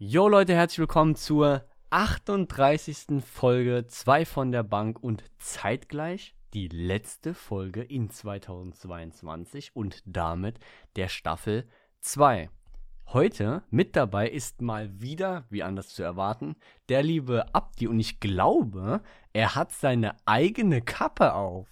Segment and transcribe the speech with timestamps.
[0.00, 3.20] Jo Leute, herzlich willkommen zur 38.
[3.20, 10.60] Folge 2 von der Bank und zeitgleich die letzte Folge in 2022 und damit
[10.94, 11.66] der Staffel
[11.98, 12.48] 2.
[13.06, 16.54] Heute mit dabei ist mal wieder, wie anders zu erwarten,
[16.88, 19.02] der liebe Abdi und ich glaube,
[19.32, 21.66] er hat seine eigene Kappe auf.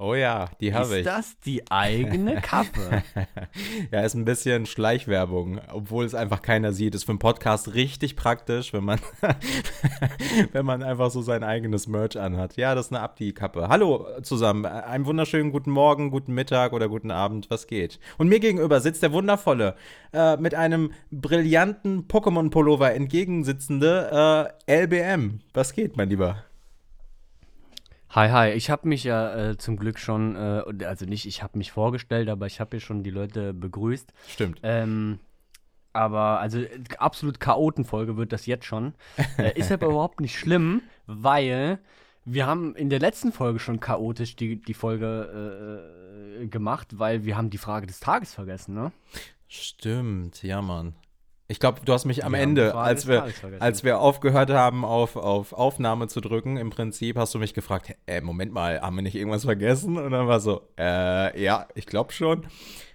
[0.00, 1.00] Oh ja, die habe ich.
[1.00, 3.02] Ist das die eigene Kappe?
[3.90, 6.94] ja, ist ein bisschen Schleichwerbung, obwohl es einfach keiner sieht.
[6.94, 9.00] Ist für einen Podcast richtig praktisch, wenn man,
[10.52, 12.56] wenn man einfach so sein eigenes Merch anhat.
[12.56, 13.68] Ja, das ist eine Abdi-Kappe.
[13.68, 17.98] Hallo zusammen, einen wunderschönen guten Morgen, guten Mittag oder guten Abend, was geht?
[18.18, 19.74] Und mir gegenüber sitzt der wundervolle,
[20.12, 25.40] äh, mit einem brillanten Pokémon-Pullover entgegensitzende äh, LBM.
[25.54, 26.44] Was geht, mein Lieber?
[28.10, 28.50] Hi, hi.
[28.52, 32.28] Ich habe mich ja äh, zum Glück schon, äh, also nicht, ich habe mich vorgestellt,
[32.28, 34.12] aber ich habe hier schon die Leute begrüßt.
[34.26, 34.60] Stimmt.
[34.62, 35.18] Ähm,
[35.92, 36.62] aber also
[36.98, 38.94] absolut Chaotenfolge wird das jetzt schon.
[39.36, 41.80] Äh, ist aber überhaupt nicht schlimm, weil
[42.24, 45.82] wir haben in der letzten Folge schon chaotisch die, die Folge
[46.40, 48.92] äh, gemacht, weil wir haben die Frage des Tages vergessen, ne?
[49.48, 50.94] Stimmt, ja, Mann.
[51.50, 53.24] Ich glaube, du hast mich am Ende, als wir,
[53.58, 57.94] als wir aufgehört haben, auf, auf Aufnahme zu drücken, im Prinzip hast du mich gefragt,
[58.06, 59.96] äh, Moment mal, haben wir nicht irgendwas vergessen?
[59.96, 62.46] Und dann war so, äh, ja, ich glaube schon.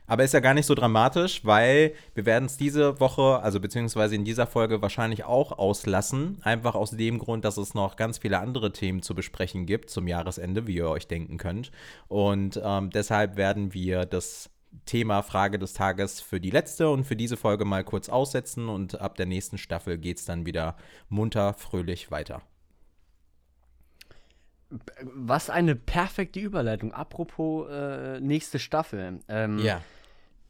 [0.06, 4.14] Aber ist ja gar nicht so dramatisch, weil wir werden es diese Woche, also beziehungsweise
[4.14, 6.38] in dieser Folge wahrscheinlich auch auslassen.
[6.44, 10.08] Einfach aus dem Grund, dass es noch ganz viele andere Themen zu besprechen gibt zum
[10.08, 11.72] Jahresende, wie ihr euch denken könnt.
[12.08, 14.52] Und ähm, deshalb werden wir das
[14.86, 19.00] Thema Frage des Tages für die letzte und für diese Folge mal kurz aussetzen und
[19.00, 20.76] ab der nächsten Staffel geht es dann wieder
[21.10, 22.42] munter, fröhlich weiter.
[25.02, 26.94] Was eine perfekte Überleitung.
[26.94, 29.20] Apropos äh, nächste Staffel.
[29.28, 29.82] Ähm, ja.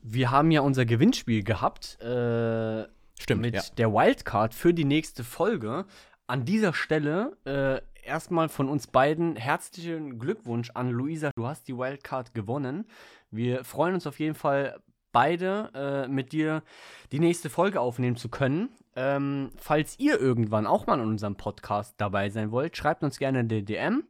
[0.01, 2.01] Wir haben ja unser Gewinnspiel gehabt.
[2.01, 2.85] Äh,
[3.19, 3.41] Stimmt.
[3.41, 3.61] Mit ja.
[3.77, 5.85] der Wildcard für die nächste Folge.
[6.25, 11.31] An dieser Stelle äh, erstmal von uns beiden herzlichen Glückwunsch an Luisa.
[11.35, 12.85] Du hast die Wildcard gewonnen.
[13.31, 14.79] Wir freuen uns auf jeden Fall
[15.11, 16.63] beide äh, mit dir
[17.11, 18.69] die nächste Folge aufnehmen zu können.
[18.95, 23.39] Ähm, falls ihr irgendwann auch mal in unserem Podcast dabei sein wollt, schreibt uns gerne
[23.39, 24.03] eine DM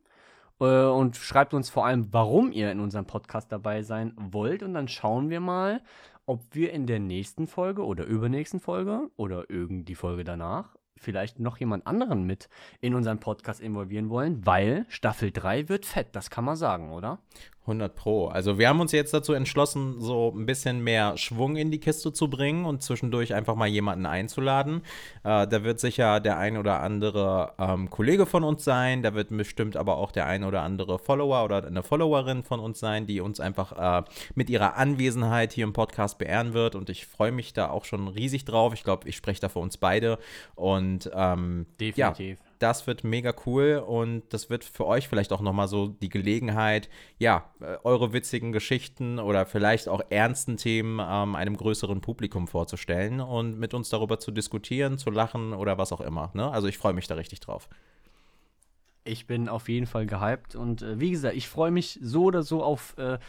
[0.59, 4.63] äh, und schreibt uns vor allem, warum ihr in unserem Podcast dabei sein wollt.
[4.63, 5.81] Und dann schauen wir mal,
[6.25, 11.40] ob wir in der nächsten Folge oder übernächsten Folge oder irgend die Folge danach vielleicht
[11.40, 12.50] noch jemand anderen mit
[12.81, 17.19] in unseren Podcast involvieren wollen, weil Staffel 3 wird fett, das kann man sagen, oder?
[17.63, 18.28] 100 Pro.
[18.28, 22.12] Also wir haben uns jetzt dazu entschlossen, so ein bisschen mehr Schwung in die Kiste
[22.12, 24.81] zu bringen und zwischendurch einfach mal jemanden einzuladen.
[25.24, 29.29] Äh, da wird sicher der ein oder andere ähm, Kollege von uns sein, da wird
[29.29, 33.22] bestimmt aber auch der ein oder andere Follower oder eine Followerin von uns sein, die
[33.22, 34.03] uns einfach äh,
[34.35, 38.09] mit ihrer Anwesenheit hier im Podcast beehren wird und ich freue mich da auch schon
[38.09, 38.73] riesig drauf.
[38.73, 40.19] Ich glaube, ich spreche da für uns beide
[40.56, 42.40] und ähm, definitiv.
[42.40, 46.07] Ja, das wird mega cool und das wird für euch vielleicht auch nochmal so die
[46.07, 52.47] Gelegenheit, ja, äh, eure witzigen Geschichten oder vielleicht auch ernsten Themen ähm, einem größeren Publikum
[52.47, 56.31] vorzustellen und mit uns darüber zu diskutieren, zu lachen oder was auch immer.
[56.34, 56.50] Ne?
[56.50, 57.68] Also ich freue mich da richtig drauf.
[59.03, 62.44] Ich bin auf jeden Fall gehypt und äh, wie gesagt, ich freue mich so oder
[62.44, 63.19] so auf äh,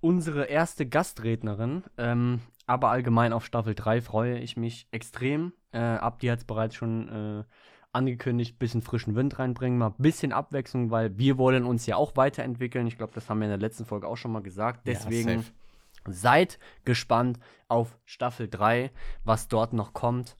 [0.00, 1.84] unsere erste Gastrednerin.
[1.96, 5.52] Ähm, aber allgemein auf Staffel 3 freue ich mich extrem.
[5.70, 7.44] Äh, Abdi hat es bereits schon äh,
[7.92, 12.16] angekündigt, bisschen frischen Wind reinbringen, mal ein bisschen Abwechslung, weil wir wollen uns ja auch
[12.16, 12.86] weiterentwickeln.
[12.86, 14.86] Ich glaube, das haben wir in der letzten Folge auch schon mal gesagt.
[14.86, 17.38] Deswegen ja, seid gespannt
[17.68, 18.90] auf Staffel 3,
[19.24, 20.36] was dort noch kommt.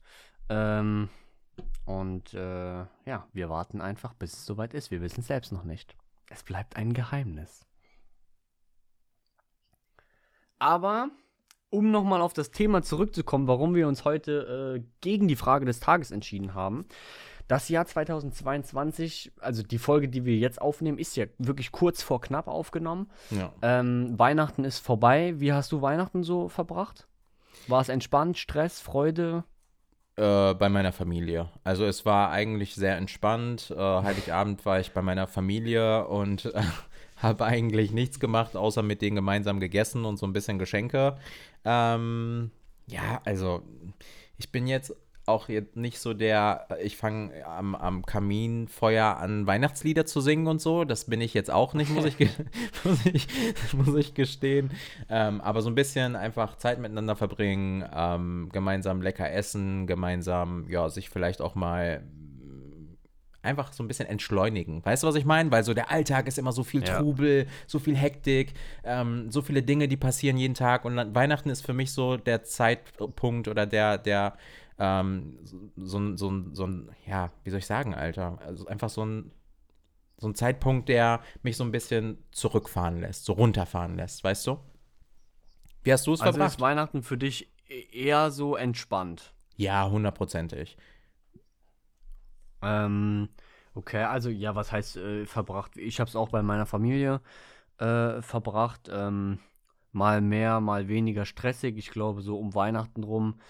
[0.49, 1.09] Ähm,
[1.85, 4.89] und äh, ja, wir warten einfach, bis es soweit ist.
[4.89, 5.95] Wir wissen es selbst noch nicht.
[6.29, 7.67] Es bleibt ein Geheimnis.
[10.57, 11.09] Aber
[11.69, 15.79] um nochmal auf das Thema zurückzukommen, warum wir uns heute äh, gegen die Frage des
[15.79, 16.85] Tages entschieden haben.
[17.47, 22.21] Das Jahr 2022, also die Folge, die wir jetzt aufnehmen, ist ja wirklich kurz vor
[22.21, 23.09] knapp aufgenommen.
[23.31, 23.51] Ja.
[23.61, 25.33] Ähm, Weihnachten ist vorbei.
[25.37, 27.07] Wie hast du Weihnachten so verbracht?
[27.67, 29.43] War es entspannt, Stress, Freude?
[30.15, 31.49] Äh, bei meiner Familie.
[31.63, 33.73] Also es war eigentlich sehr entspannt.
[33.75, 36.61] Äh, Heiligabend war ich bei meiner Familie und äh,
[37.17, 41.17] habe eigentlich nichts gemacht, außer mit denen gemeinsam gegessen und so ein bisschen Geschenke.
[41.65, 42.51] Ähm,
[42.85, 43.63] ja, also
[44.37, 50.05] ich bin jetzt auch jetzt nicht so der, ich fange am, am Kaminfeuer an, Weihnachtslieder
[50.05, 50.83] zu singen und so.
[50.83, 52.17] Das bin ich jetzt auch nicht, muss ich,
[52.83, 53.27] muss ich,
[53.73, 54.71] muss ich gestehen.
[55.09, 60.89] Ähm, aber so ein bisschen einfach Zeit miteinander verbringen, ähm, gemeinsam lecker essen, gemeinsam, ja,
[60.89, 62.03] sich vielleicht auch mal
[63.43, 64.83] einfach so ein bisschen entschleunigen.
[64.85, 65.51] Weißt du, was ich meine?
[65.51, 66.97] Weil so der Alltag ist immer so viel ja.
[66.97, 68.53] Trubel, so viel Hektik,
[68.83, 70.85] ähm, so viele Dinge, die passieren jeden Tag.
[70.85, 74.37] Und Weihnachten ist für mich so der Zeitpunkt oder der, der
[74.83, 78.39] ähm, so, so, so, so ein, ja, wie soll ich sagen, Alter?
[78.45, 79.31] Also einfach so ein,
[80.17, 84.59] so ein Zeitpunkt, der mich so ein bisschen zurückfahren lässt, so runterfahren lässt, weißt du?
[85.83, 86.53] Wie hast du es Also verbracht?
[86.53, 89.33] ist Weihnachten für dich e- eher so entspannt.
[89.57, 90.77] Ja, hundertprozentig.
[92.61, 93.29] Ähm,
[93.73, 95.77] okay, also ja, was heißt äh, verbracht?
[95.77, 97.21] Ich habe es auch bei meiner Familie
[97.79, 98.89] äh, verbracht.
[98.91, 99.39] Ähm,
[99.91, 101.77] mal mehr, mal weniger stressig.
[101.77, 103.41] Ich glaube, so um Weihnachten rum.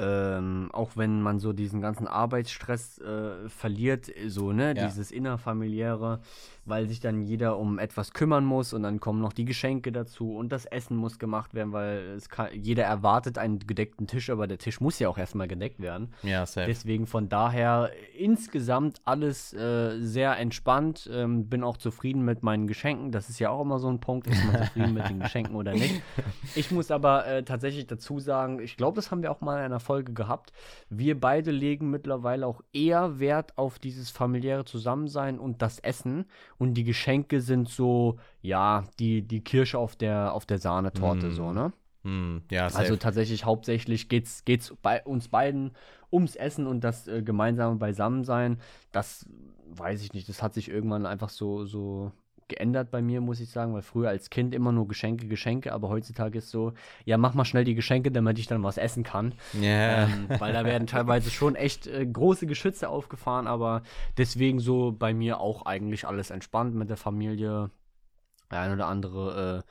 [0.00, 4.86] Ähm, auch wenn man so diesen ganzen Arbeitsstress äh, verliert, so, ne, Ja.
[4.86, 6.20] dieses innerfamiliäre,
[6.64, 10.36] weil sich dann jeder um etwas kümmern muss und dann kommen noch die Geschenke dazu
[10.36, 14.46] und das Essen muss gemacht werden, weil es kann, jeder erwartet einen gedeckten Tisch, aber
[14.46, 16.12] der Tisch muss ja auch erstmal gedeckt werden.
[16.22, 16.66] Ja, safe.
[16.66, 21.08] Deswegen von daher insgesamt alles äh, sehr entspannt.
[21.12, 23.10] Ähm, bin auch zufrieden mit meinen Geschenken.
[23.12, 24.26] Das ist ja auch immer so ein Punkt.
[24.26, 26.02] Ist man zufrieden mit den Geschenken oder nicht?
[26.54, 29.64] Ich muss aber äh, tatsächlich dazu sagen, ich glaube, das haben wir auch mal in
[29.64, 30.52] einer Folge gehabt.
[30.90, 36.26] Wir beide legen mittlerweile auch eher Wert auf dieses familiäre Zusammensein und das Essen.
[36.58, 41.32] Und die Geschenke sind so, ja, die, die Kirsche auf der, auf der Sahnetorte, Mm.
[41.32, 41.72] so, ne?
[42.04, 42.66] Hm, ja.
[42.66, 45.72] Also tatsächlich hauptsächlich geht's geht's bei uns beiden
[46.12, 48.60] ums Essen und das äh, gemeinsame Beisammensein.
[48.92, 49.26] Das
[49.70, 50.28] weiß ich nicht.
[50.28, 52.12] Das hat sich irgendwann einfach so so
[52.48, 55.88] geändert bei mir, muss ich sagen, weil früher als Kind immer nur Geschenke, Geschenke, aber
[55.88, 56.72] heutzutage ist so,
[57.04, 59.34] ja, mach mal schnell die Geschenke, damit ich dann was essen kann.
[59.52, 60.04] ja.
[60.04, 63.82] Ähm, weil da werden teilweise schon echt äh, große Geschütze aufgefahren, aber
[64.16, 67.70] deswegen so bei mir auch eigentlich alles entspannt mit der Familie.
[68.50, 69.64] Der ein oder andere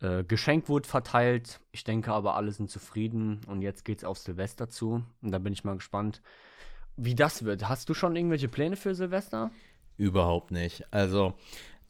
[0.00, 1.60] äh, äh, Geschenk wurde verteilt.
[1.70, 5.04] Ich denke aber, alle sind zufrieden und jetzt geht's auf Silvester zu.
[5.22, 6.20] Und da bin ich mal gespannt,
[6.96, 7.68] wie das wird.
[7.68, 9.50] Hast du schon irgendwelche Pläne für Silvester?
[9.96, 10.84] Überhaupt nicht.
[10.92, 11.34] Also,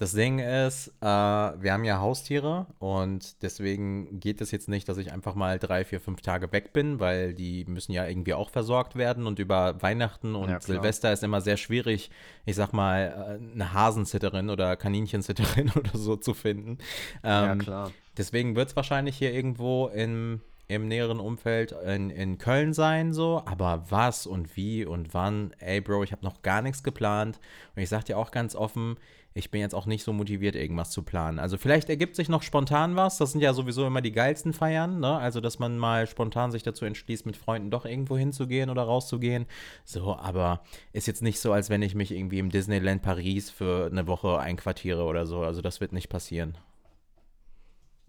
[0.02, 4.98] das Ding ist, äh, wir haben ja Haustiere und deswegen geht es jetzt nicht, dass
[4.98, 8.50] ich einfach mal drei, vier, fünf Tage weg bin, weil die müssen ja irgendwie auch
[8.50, 10.60] versorgt werden und über Weihnachten und Ja.
[10.60, 12.10] Silvester ist immer sehr schwierig,
[12.46, 16.78] ich sag mal, äh, eine Hasensitterin oder Kaninchensitterin oder so zu finden.
[17.22, 17.92] Ähm, klar.
[18.16, 23.44] Deswegen wird es wahrscheinlich hier irgendwo im, im näheren Umfeld in, in Köln sein, so.
[23.46, 27.38] Aber was und wie und wann, ey, Bro, ich habe noch gar nichts geplant.
[27.76, 28.96] Und ich sag dir auch ganz offen,
[29.34, 31.38] ich bin jetzt auch nicht so motiviert, irgendwas zu planen.
[31.38, 33.18] Also vielleicht ergibt sich noch spontan was.
[33.18, 35.16] Das sind ja sowieso immer die geilsten Feiern, ne?
[35.16, 39.46] Also, dass man mal spontan sich dazu entschließt, mit Freunden doch irgendwo hinzugehen oder rauszugehen.
[39.84, 40.62] So, aber
[40.92, 44.38] ist jetzt nicht so, als wenn ich mich irgendwie im Disneyland Paris für eine Woche
[44.38, 45.40] einquartiere oder so.
[45.40, 46.56] Also, das wird nicht passieren.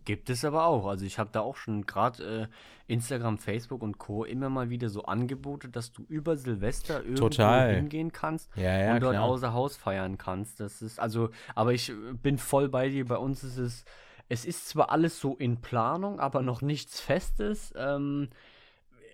[0.05, 0.85] Gibt es aber auch.
[0.87, 2.49] Also ich habe da auch schon gerade
[2.87, 4.23] äh, Instagram, Facebook und Co.
[4.25, 7.75] immer mal wieder so Angebote, dass du über Silvester irgendwo Total.
[7.75, 9.23] hingehen kannst Ja, ja, und dort klar.
[9.25, 10.59] außer Haus feiern kannst.
[10.59, 13.05] Das ist also, aber ich äh, bin voll bei dir.
[13.05, 13.85] Bei uns ist es,
[14.29, 17.73] es ist zwar alles so in Planung, aber noch nichts Festes.
[17.77, 18.29] Ähm,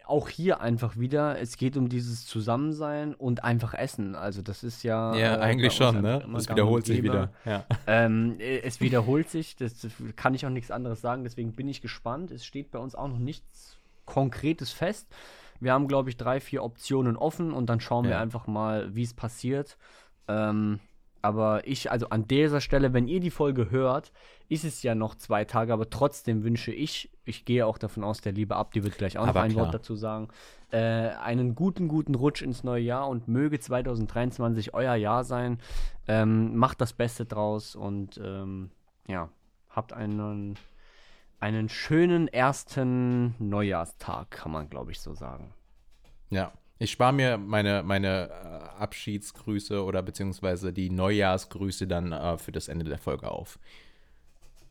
[0.09, 4.15] auch hier einfach wieder, es geht um dieses Zusammensein und einfach Essen.
[4.15, 5.15] Also das ist ja.
[5.15, 6.21] Ja, äh, eigentlich schon, ne?
[6.23, 7.31] immer Das gang wiederholt sich wieder.
[7.45, 7.65] Ja.
[7.87, 11.81] Ähm, äh, es wiederholt sich, das kann ich auch nichts anderes sagen, deswegen bin ich
[11.81, 12.31] gespannt.
[12.31, 15.07] Es steht bei uns auch noch nichts Konkretes fest.
[15.59, 18.21] Wir haben, glaube ich, drei, vier Optionen offen und dann schauen wir Ja.
[18.21, 19.77] einfach mal, wie es passiert.
[20.27, 20.79] Ähm,
[21.21, 24.11] aber ich, also an dieser Stelle, wenn ihr die Folge hört,
[24.47, 28.21] ist es ja noch zwei Tage, aber trotzdem wünsche ich, ich gehe auch davon aus,
[28.21, 29.65] der liebe Abdi wird gleich auch noch Aber ein klar.
[29.65, 30.29] Wort dazu sagen,
[30.71, 35.59] äh, einen guten, guten Rutsch ins neue Jahr und möge 2023 euer Jahr sein.
[36.07, 38.71] Ähm, macht das Beste draus und ähm,
[39.07, 39.29] ja,
[39.69, 40.57] habt einen,
[41.39, 45.53] einen schönen ersten Neujahrstag, kann man, glaube ich, so sagen.
[46.29, 46.51] Ja.
[46.81, 52.69] Ich spare mir meine, meine äh, Abschiedsgrüße oder beziehungsweise die Neujahrsgrüße dann äh, für das
[52.69, 53.59] Ende der Folge auf.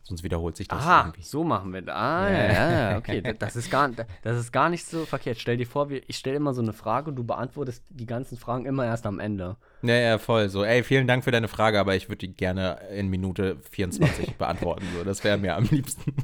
[0.01, 1.21] Sonst wiederholt sich das Aha, irgendwie.
[1.21, 1.95] so machen wir das.
[1.95, 3.21] Ah, ja, ja, ja, okay.
[3.21, 3.89] Das- Das ist, gar,
[4.23, 5.37] das ist gar nicht so verkehrt.
[5.39, 8.65] Stell dir vor, ich stelle immer so eine Frage und du beantwortest die ganzen Fragen
[8.65, 9.55] immer erst am Ende.
[9.83, 10.49] Ja, ja, voll.
[10.49, 14.35] So, ey, vielen Dank für deine Frage, aber ich würde die gerne in Minute 24
[14.37, 14.87] beantworten.
[14.97, 16.15] So, das wäre mir am liebsten.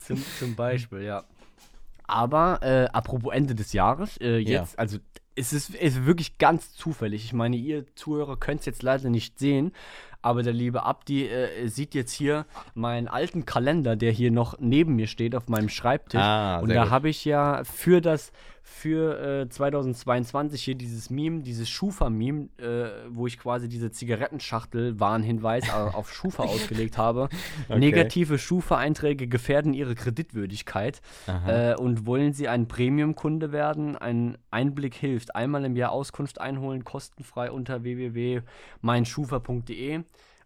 [0.00, 1.24] Zum, zum Beispiel, ja.
[2.06, 4.60] Aber äh, apropos Ende des Jahres, äh, Ja.
[4.60, 4.98] jetzt, also
[5.36, 7.24] es ist, es ist wirklich ganz zufällig.
[7.24, 9.72] Ich meine, ihr Zuhörer könnt es jetzt leider nicht sehen,
[10.22, 14.94] aber der liebe Abdi äh, sieht jetzt hier meinen alten Kalender, der hier noch neben
[14.96, 16.20] mir steht auf meinem Schreibtisch.
[16.20, 18.32] Ah, Und da habe ich ja für das,
[18.66, 25.88] für äh, 2022 hier dieses Meme, dieses Schufa-Meme, äh, wo ich quasi diese Zigarettenschachtel-Warnhinweis au-
[25.96, 27.28] auf Schufa ausgelegt habe.
[27.68, 27.78] Okay.
[27.78, 31.02] Negative Schufa-Einträge gefährden ihre Kreditwürdigkeit.
[31.72, 33.96] Äh, und wollen Sie ein Premium-Kunde werden?
[33.96, 35.36] Ein Einblick hilft.
[35.36, 40.00] Einmal im Jahr Auskunft einholen, kostenfrei unter www.meinschufa.de.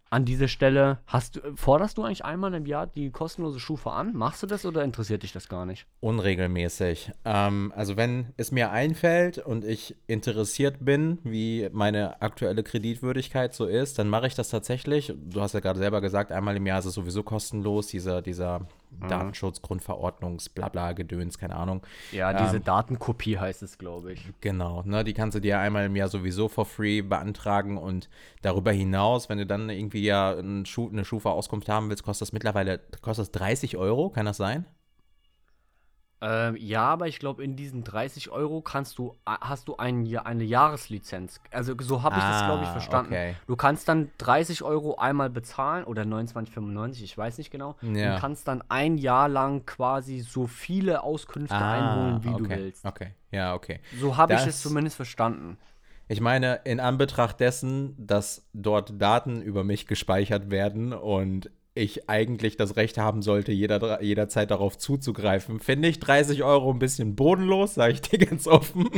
[0.09, 4.13] an dieser Stelle, hast du, forderst du eigentlich einmal im Jahr die kostenlose Schufa an?
[4.15, 5.85] Machst du das oder interessiert dich das gar nicht?
[5.99, 7.11] Unregelmäßig.
[7.25, 13.65] Ähm, also wenn es mir einfällt und ich interessiert bin, wie meine aktuelle Kreditwürdigkeit so
[13.65, 15.13] ist, dann mache ich das tatsächlich.
[15.17, 18.67] Du hast ja gerade selber gesagt, einmal im Jahr ist es sowieso kostenlos, dieser, dieser
[18.89, 19.07] mhm.
[19.07, 21.81] Datenschutz, Grundverordnungs, blabla, Gedöns, keine Ahnung.
[22.11, 24.21] Ja, diese ähm, Datenkopie heißt es, glaube ich.
[24.41, 28.09] Genau, ne, die kannst du dir einmal im Jahr sowieso for free beantragen und
[28.41, 33.27] darüber hinaus, wenn du dann irgendwie ja eine Schufa-Auskunft haben willst, kostet das mittlerweile kostet
[33.27, 34.65] das 30 Euro, kann das sein?
[36.21, 40.43] Ähm, ja, aber ich glaube, in diesen 30 Euro kannst du, hast du ein, eine
[40.43, 41.39] Jahreslizenz.
[41.51, 43.13] Also so habe ich ah, das, glaube ich, verstanden.
[43.13, 43.35] Okay.
[43.47, 47.75] Du kannst dann 30 Euro einmal bezahlen oder 29,95, ich weiß nicht genau.
[47.81, 48.13] Ja.
[48.13, 52.37] Und kannst dann ein Jahr lang quasi so viele Auskünfte ah, einholen, wie okay.
[52.37, 52.85] du willst.
[52.85, 53.79] Okay, ja, okay.
[53.97, 55.57] So habe ich es zumindest verstanden.
[56.11, 62.57] Ich meine, in Anbetracht dessen, dass dort Daten über mich gespeichert werden und ich eigentlich
[62.57, 67.75] das Recht haben sollte, jeder, jederzeit darauf zuzugreifen, finde ich 30 Euro ein bisschen bodenlos,
[67.75, 68.89] sage ich dir ganz offen.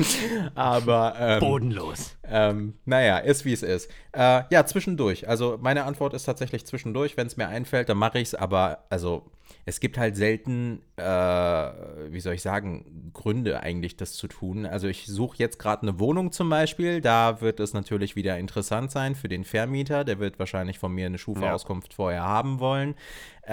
[0.56, 1.16] Aber.
[1.20, 2.18] Ähm, bodenlos.
[2.32, 3.92] Ähm, naja, ist wie es ist.
[4.14, 5.28] Äh, ja, zwischendurch.
[5.28, 7.18] Also, meine Antwort ist tatsächlich zwischendurch.
[7.18, 8.36] Wenn es mir einfällt, dann mache ich es.
[8.36, 9.30] Aber, also,
[9.66, 14.66] es gibt halt selten, äh, wie soll ich sagen, Gründe eigentlich, das zu tun.
[14.66, 17.02] Also ich suche jetzt gerade eine Wohnung zum Beispiel.
[17.02, 20.04] Da wird es natürlich wieder interessant sein für den Vermieter.
[20.04, 21.96] Der wird wahrscheinlich von mir eine Schufa-Auskunft ja.
[21.96, 22.96] vorher haben wollen.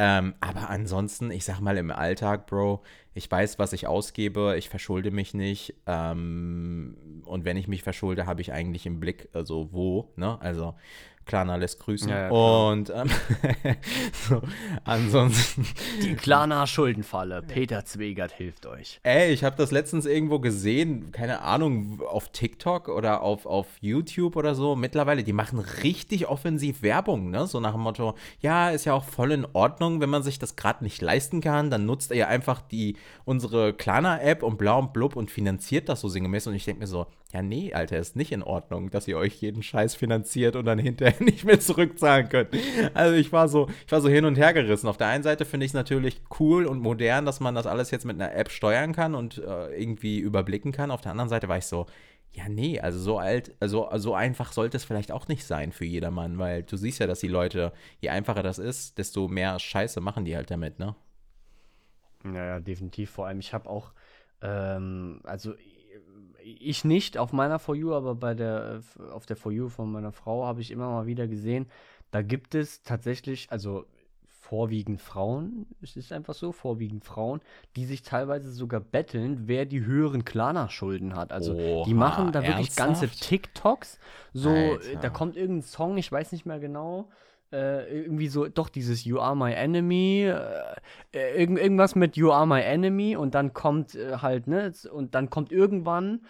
[0.01, 4.69] Ähm, aber ansonsten, ich sag mal im Alltag, Bro, ich weiß, was ich ausgebe, ich
[4.69, 5.75] verschulde mich nicht.
[5.89, 10.41] Ähm, und wenn ich mich verschulde, habe ich eigentlich im Blick, also wo, ne?
[10.41, 10.77] Also
[11.29, 12.09] Klana lässt grüßen.
[12.09, 13.09] Ja, ja, und ähm,
[14.29, 14.43] so,
[14.85, 15.67] ansonsten.
[16.03, 17.43] Die Klana Schuldenfalle.
[17.43, 18.99] Peter Zwegert hilft euch.
[19.03, 24.37] Ey, ich habe das letztens irgendwo gesehen, keine Ahnung, auf TikTok oder auf, auf YouTube
[24.37, 24.75] oder so.
[24.75, 27.47] Mittlerweile, die machen richtig offensiv Werbung, ne?
[27.47, 30.57] So nach dem Motto, ja, ist ja auch voll in Ordnung, wenn man sich das
[30.57, 35.15] gerade nicht leisten kann, dann nutzt ihr einfach die, unsere Klana-App und blau und blub
[35.15, 36.47] und finanziert das so sinngemäß.
[36.47, 39.35] Und ich denke mir so, ja, nee, Alter, ist nicht in Ordnung, dass ihr euch
[39.43, 42.49] jeden Scheiß finanziert und dann hinterher nicht mehr zurückzahlen könnt.
[42.95, 44.89] Also ich war so, ich war so hin und her gerissen.
[44.89, 47.91] Auf der einen Seite finde ich es natürlich cool und modern, dass man das alles
[47.91, 50.91] jetzt mit einer App steuern kann und äh, irgendwie überblicken kann.
[50.91, 51.85] Auf der anderen Seite war ich so,
[52.33, 55.85] ja, nee, also so alt, also so einfach sollte es vielleicht auch nicht sein für
[55.85, 60.01] jedermann, weil du siehst ja, dass die Leute, je einfacher das ist, desto mehr Scheiße
[60.01, 60.95] machen die halt damit, ne?
[62.23, 63.11] Naja, definitiv.
[63.11, 63.93] Vor allem, ich habe auch,
[64.41, 65.55] ähm, also
[66.43, 68.81] ich nicht auf meiner For You, aber bei der,
[69.13, 71.67] auf der For You von meiner Frau habe ich immer mal wieder gesehen,
[72.11, 73.85] da gibt es tatsächlich, also
[74.49, 77.41] vorwiegend Frauen, es ist einfach so, vorwiegend Frauen,
[77.77, 81.33] die sich teilweise sogar betteln, wer die höheren Klarna-Schulden hat.
[81.33, 83.01] Also Oha, die machen da wirklich ernsthaft?
[83.03, 83.99] ganze TikToks,
[84.33, 85.01] so, Alter.
[85.01, 87.11] da kommt irgendein Song, ich weiß nicht mehr genau,
[87.53, 90.75] äh, irgendwie so, doch dieses You are my enemy, äh,
[91.13, 95.15] äh, irgend, irgendwas mit You are my enemy und dann kommt äh, halt, ne, und
[95.15, 96.21] dann kommt irgendwann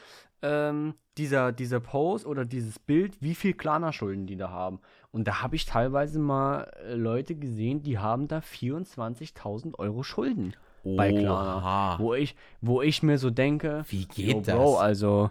[0.42, 4.80] ähm, dieser, dieser Post oder dieses Bild, wie viel Klarna-Schulden die da haben.
[5.10, 10.54] Und da habe ich teilweise mal äh, Leute gesehen, die haben da 24.000 Euro Schulden
[10.84, 10.96] Oha.
[10.96, 11.98] bei Klarna.
[11.98, 15.30] Wo ich, wo ich mir so denke, wie geht yo, Bro, also,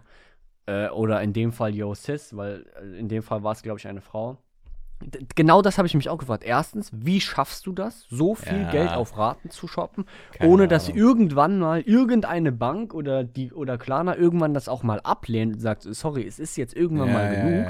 [0.65, 2.65] äh, oder in dem Fall Yo Sis, weil
[2.97, 4.37] in dem Fall war es, glaube ich, eine Frau
[5.35, 6.43] Genau das habe ich mich auch gefragt.
[6.43, 8.71] Erstens, wie schaffst du das, so viel ja.
[8.71, 10.97] Geld auf Raten zu shoppen, Keine ohne dass Ahnung.
[10.97, 15.83] irgendwann mal irgendeine Bank oder die oder Klarna irgendwann das auch mal ablehnt und sagt,
[15.83, 17.67] sorry, es ist jetzt irgendwann ja, mal genug.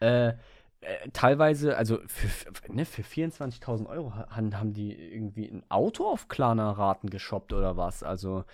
[0.00, 0.34] Ja, äh,
[0.82, 6.06] äh, teilweise, also für, für, ne, für 24.000 Euro haben, haben die irgendwie ein Auto
[6.06, 8.02] auf Klarna-Raten geshoppt oder was.
[8.02, 8.44] Also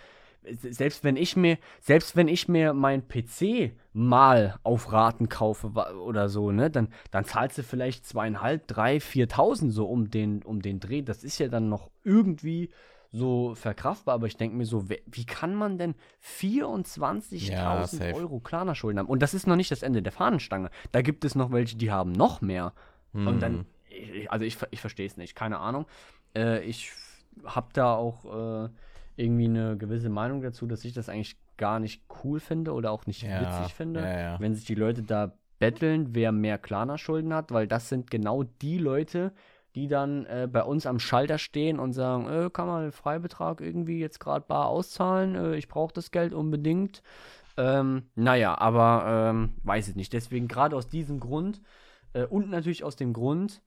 [0.43, 6.29] selbst wenn ich mir, selbst wenn ich mir mein PC mal auf Raten kaufe oder
[6.29, 10.81] so, ne, dann, dann zahlst du vielleicht zweieinhalb, drei, viertausend so um den, um den
[10.81, 11.03] Dreh.
[11.03, 12.71] Das ist ja dann noch irgendwie
[13.11, 18.99] so verkraftbar, aber ich denke mir so, wie kann man denn 24.000 ja, Euro Klarna-Schulden
[18.99, 19.09] haben?
[19.09, 20.71] Und das ist noch nicht das Ende der Fahnenstange.
[20.93, 22.75] Da gibt es noch welche, die haben noch mehr.
[23.15, 23.27] Hm.
[23.27, 23.67] Und dann,
[24.29, 25.87] also ich, ich verstehe es nicht, keine Ahnung.
[26.37, 26.93] Äh, ich
[27.45, 28.69] habe da auch äh,
[29.19, 33.07] irgendwie eine gewisse Meinung dazu, dass ich das eigentlich gar nicht cool finde oder auch
[33.07, 34.41] nicht ja, witzig finde, ja, ja.
[34.41, 38.79] wenn sich die Leute da betteln, wer mehr Klarna-Schulden hat, weil das sind genau die
[38.79, 39.33] Leute,
[39.75, 43.61] die dann äh, bei uns am Schalter stehen und sagen, äh, kann man den Freibetrag
[43.61, 47.03] irgendwie jetzt gerade bar auszahlen, äh, ich brauche das Geld unbedingt.
[47.57, 50.13] Ähm, naja, aber ähm, weiß ich nicht.
[50.13, 51.61] Deswegen gerade aus diesem Grund
[52.13, 53.63] äh, und natürlich aus dem Grund,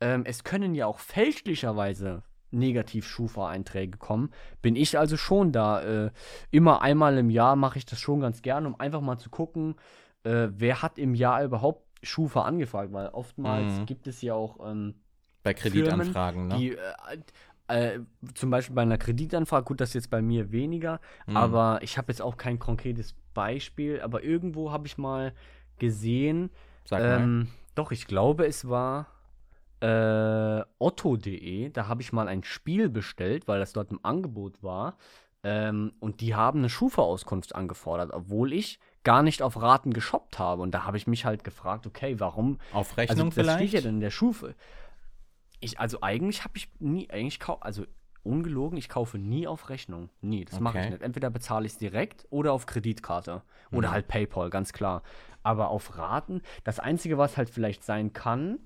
[0.00, 4.30] ähm, es können ja auch fälschlicherweise Negativ-Schufa-Einträge kommen,
[4.60, 5.82] bin ich also schon da.
[5.82, 6.10] Äh,
[6.50, 9.76] immer einmal im Jahr mache ich das schon ganz gern, um einfach mal zu gucken,
[10.24, 13.86] äh, wer hat im Jahr überhaupt Schufa angefragt, weil oftmals Mhm.
[13.86, 14.94] gibt es ja auch ähm,
[15.42, 16.54] Bei Kreditanfragen, ne?
[16.56, 16.76] die
[17.68, 18.00] äh, äh,
[18.34, 21.36] zum Beispiel bei einer Kreditanfrage, gut, das ist jetzt bei mir weniger, Mhm.
[21.36, 25.32] aber ich habe jetzt auch kein konkretes Beispiel, aber irgendwo habe ich mal
[25.78, 26.50] gesehen,
[26.84, 27.20] Sag mal.
[27.20, 29.06] ähm, doch, ich glaube, es war
[29.82, 34.96] äh, otto.de, da habe ich mal ein Spiel bestellt, weil das dort im Angebot war.
[35.44, 40.62] Ähm, und die haben eine Schufa-Auskunft angefordert, obwohl ich gar nicht auf Raten geshoppt habe.
[40.62, 43.70] Und da habe ich mich halt gefragt, okay, warum Auf also Rechnung das vielleicht?
[43.70, 44.54] steht ja dann in der Schufe.
[45.60, 47.84] Ich, also eigentlich habe ich nie, eigentlich kau also
[48.24, 50.10] ungelogen, ich kaufe nie auf Rechnung.
[50.20, 50.90] Nie, das mache ich Okay.
[50.92, 51.02] nicht.
[51.02, 53.42] Entweder bezahle ich es direkt oder auf Kreditkarte.
[53.72, 53.92] Oder Mhm.
[53.92, 55.02] halt PayPal, ganz klar.
[55.42, 58.60] Aber auf Raten, das Einzige, was halt vielleicht sein kann,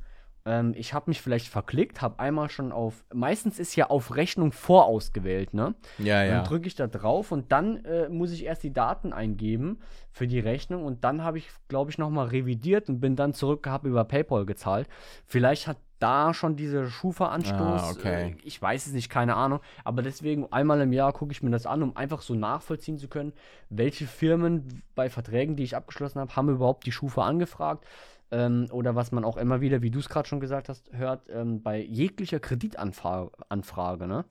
[0.46, 4.52] ähm, ich habe mich vielleicht verklickt, habe einmal schon auf, meistens ist ja auf Rechnung
[4.52, 5.74] vorausgewählt, ne?
[5.98, 6.36] ja, ja.
[6.36, 9.80] Dann drücke ich da drauf und dann äh, muss ich erst die Daten eingeben
[10.12, 13.66] für die Rechnung und dann habe ich, glaube ich, nochmal revidiert und bin dann zurück,
[13.66, 14.88] habe über PayPal gezahlt.
[15.26, 18.30] Vielleicht hat da schon dieser Schufa-Anstoß, Ah, okay.
[18.30, 21.50] äh, ich weiß es nicht, keine Ahnung, aber deswegen einmal im Jahr gucke ich mir
[21.50, 23.32] das an, um einfach so nachvollziehen zu können,
[23.70, 27.84] welche Firmen bei Verträgen, die ich abgeschlossen habe, haben überhaupt die Schufa angefragt.
[28.30, 31.28] Ähm, oder was man auch immer wieder, wie du es gerade schon gesagt hast, hört,
[31.30, 34.24] ähm, bei jeglicher Kreditanfrage, Anfrage, ne?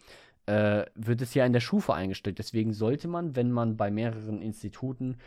[0.47, 2.39] äh, wird es ja in der Schufa eingestellt.
[2.39, 5.17] Deswegen sollte man, wenn man bei mehreren Instituten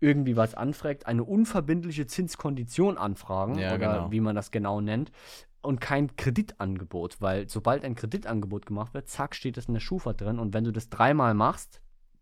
[0.00, 4.12] irgendwie was anfragt, eine unverbindliche Zinskondition anfragen Ja, oder genau.
[4.12, 5.10] wie man das genau nennt
[5.60, 10.12] und kein Kreditangebot, weil sobald ein Kreditangebot gemacht wird, zack, steht das in der Schufa
[10.12, 11.80] drin und wenn du das dreimal machst,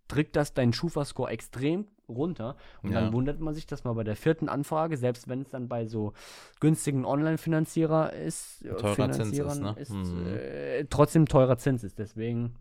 [0.08, 3.00] drückt das deinen Schufa-Score extrem runter und Ja.
[3.00, 5.86] dann wundert man sich, dass man bei der vierten Anfrage, selbst wenn es dann bei
[5.86, 6.12] so
[6.60, 9.74] günstigen Online-Finanzierer ist, äh, Teurer Zins ist, ne?
[9.78, 10.26] ist Mhm.
[10.26, 11.98] äh, trotzdem teurer Zins ist.
[11.98, 12.56] Deswegen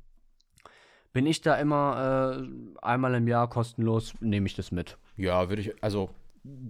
[1.13, 2.47] bin ich da immer äh,
[2.81, 4.97] einmal im Jahr kostenlos, nehme ich das mit.
[5.15, 6.09] Ja, würde ich, also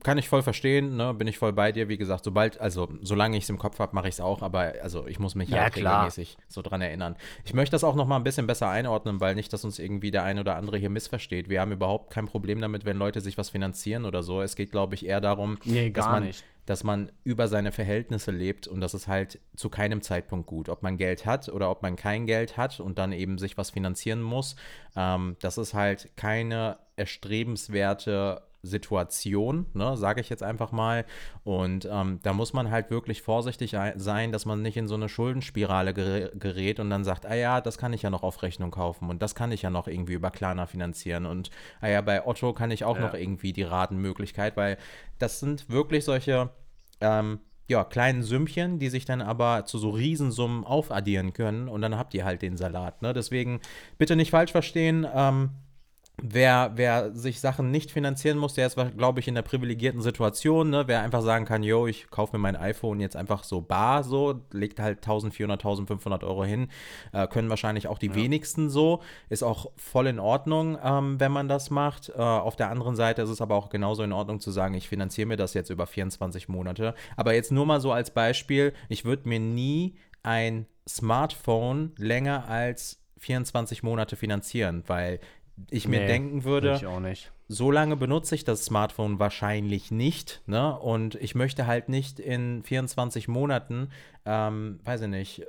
[0.03, 1.13] kann ich voll verstehen, ne?
[1.13, 1.89] Bin ich voll bei dir.
[1.89, 4.73] Wie gesagt, sobald, also solange ich es im Kopf habe, mache ich es auch, aber
[4.81, 7.15] also ich muss mich Ja, halt regelmäßig so dran erinnern.
[7.43, 10.11] Ich möchte das auch noch mal ein bisschen besser einordnen, weil nicht, dass uns irgendwie
[10.11, 11.49] der ein oder andere hier missversteht.
[11.49, 14.41] Wir haben überhaupt kein Problem damit, wenn Leute sich was finanzieren oder so.
[14.41, 16.43] Es geht, glaube ich, eher darum, Nee, dass man, nicht.
[16.65, 20.69] dass man über seine Verhältnisse lebt und das ist halt zu keinem Zeitpunkt gut.
[20.69, 23.71] Ob man Geld hat oder ob man kein Geld hat und dann eben sich was
[23.71, 24.55] finanzieren muss,
[24.95, 31.05] ähm, das ist halt keine erstrebenswerte Situation, ne, sage ich jetzt einfach mal.
[31.43, 34.95] Und ähm, da muss man halt wirklich vorsichtig ei- sein, dass man nicht in so
[34.95, 38.41] eine Schuldenspirale ger gerät und dann sagt, ah ja, das kann ich ja noch auf
[38.41, 41.49] Rechnung kaufen und das kann ich ja noch irgendwie über Klarna finanzieren und
[41.81, 43.01] ah ja, bei Otto kann ich auch Ja.
[43.03, 44.77] noch irgendwie die Ratenmöglichkeit, weil
[45.19, 46.49] das sind wirklich solche
[47.01, 51.97] ähm, ja, kleinen Sümmchen, die sich dann aber zu so Riesensummen aufaddieren können und dann
[51.97, 53.01] habt ihr halt den Salat.
[53.01, 53.11] Ne?
[53.13, 53.59] Deswegen
[53.97, 55.05] bitte nicht falsch verstehen.
[55.13, 55.49] Ähm,
[56.21, 60.69] Wer, wer sich Sachen nicht finanzieren muss, der ist, glaube ich, in der privilegierten Situation.
[60.69, 60.83] Ne?
[60.87, 64.41] Wer einfach sagen kann, yo, ich kaufe mir mein iPhone jetzt einfach so bar, so,
[64.51, 66.69] legt halt 1400, 1500 Euro hin,
[67.11, 69.01] äh, können wahrscheinlich auch die wenigsten so.
[69.29, 72.09] Ist auch voll in Ordnung, ähm, wenn man das macht.
[72.09, 74.87] Äh, auf der anderen Seite ist es aber auch genauso in Ordnung zu sagen, ich
[74.87, 76.95] finanziere mir das jetzt über 24 Monate.
[77.17, 83.01] Aber jetzt nur mal so als Beispiel, ich würde mir nie ein Smartphone länger als
[83.17, 85.19] 24 Monate finanzieren, weil
[85.69, 86.79] ich mir Nee, denken Würde
[87.47, 90.77] so lange benutze ich das Smartphone wahrscheinlich nicht, ne?
[90.79, 93.89] Und ich möchte halt nicht in 24 Monaten,
[94.25, 95.45] ähm, weiß ich nicht, äh,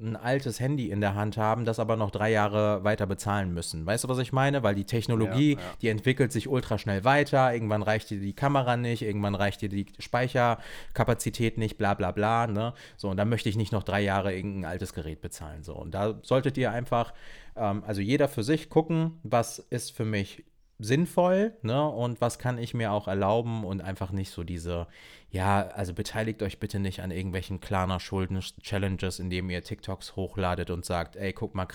[0.00, 3.84] ein altes Handy in der Hand haben, das aber noch drei Jahre weiter bezahlen müssen.
[3.84, 4.62] Weißt du, was ich meine?
[4.62, 5.66] Weil die Technologie, Ja, ja.
[5.82, 7.52] die entwickelt sich ultra schnell weiter.
[7.52, 12.46] Irgendwann reicht dir die Kamera nicht, irgendwann reicht dir die Speicherkapazität nicht, bla bla bla,
[12.46, 12.72] ne?
[12.96, 15.62] So, und dann möchte ich nicht noch drei Jahre irgendein altes Gerät bezahlen.
[15.62, 17.12] So, und da solltet ihr einfach,
[17.56, 20.44] ähm, also jeder für sich gucken, was ist für mich
[20.80, 21.88] sinnvoll, ne?
[21.88, 24.88] Und was kann ich mir auch erlauben und einfach nicht so diese,
[25.30, 30.84] ja, also beteiligt euch bitte nicht an irgendwelchen kleiner Schulden-Challenges, indem ihr TikToks hochladet und
[30.84, 31.68] sagt, ey, guck mal,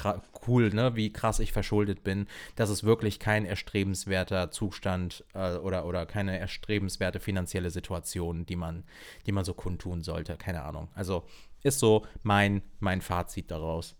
[0.47, 2.27] cool, ne, wie krass ich verschuldet bin.
[2.57, 8.83] Das ist wirklich kein erstrebenswerter Zustand äh, oder, oder keine erstrebenswerte finanzielle Situation, die man,
[9.25, 10.35] die man so kundtun sollte.
[10.35, 10.89] Keine Ahnung.
[10.93, 11.23] Also
[11.63, 13.95] ist so mein, mein Fazit daraus.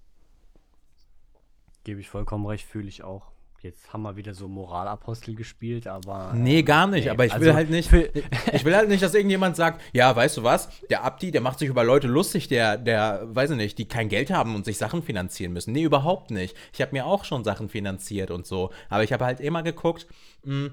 [1.89, 3.31] Gebe ich vollkommen recht, fühle ich auch.
[3.61, 6.33] Jetzt haben wir wieder so Moralapostel gespielt, aber.
[6.35, 7.91] Nee, ähm, gar nicht, nee, aber ich also will halt nicht,
[8.53, 11.57] ich will halt nicht, dass irgendjemand sagt, ja, weißt du was, der Abdi, der macht
[11.57, 14.77] sich über Leute lustig, der, der, weiß ich nicht, die kein Geld haben und sich
[14.77, 15.71] Sachen finanzieren müssen.
[15.71, 16.55] Nee, überhaupt nicht.
[16.73, 20.05] Ich habe mir auch schon Sachen finanziert und so, aber ich habe halt immer geguckt,
[20.43, 20.69] mh,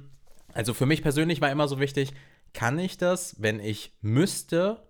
[0.52, 2.12] also für mich persönlich war immer so wichtig,
[2.52, 4.83] kann ich das, wenn ich müsste,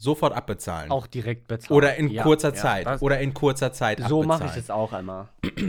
[0.00, 0.90] sofort abbezahlen.
[0.90, 1.76] Auch direkt bezahlen.
[1.76, 3.02] Oder in Ja, kurzer ja, Zeit.
[3.02, 5.28] Oder in kurzer Zeit so mache ich das auch immer.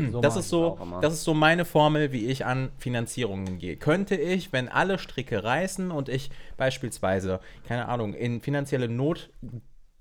[0.10, 1.02] So Das ist so, immer.
[1.02, 3.76] das ist so meine Formel, wie ich an Finanzierungen gehe.
[3.76, 9.30] Könnte ich, wenn alle Stricke reißen und ich beispielsweise, keine Ahnung, in finanzielle Not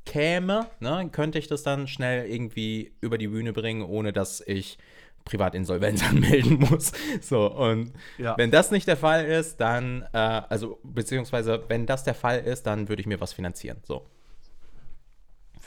[0.07, 4.79] käme, ne, könnte ich das dann schnell irgendwie über die Bühne bringen, ohne dass ich
[5.25, 6.93] Privatinsolvenz anmelden muss.
[7.21, 8.37] So, und Ja.
[8.39, 12.63] wenn das nicht der Fall ist, dann, äh, also, beziehungsweise, wenn das der Fall ist,
[12.67, 13.79] dann würde ich mir was finanzieren.
[13.83, 14.07] So.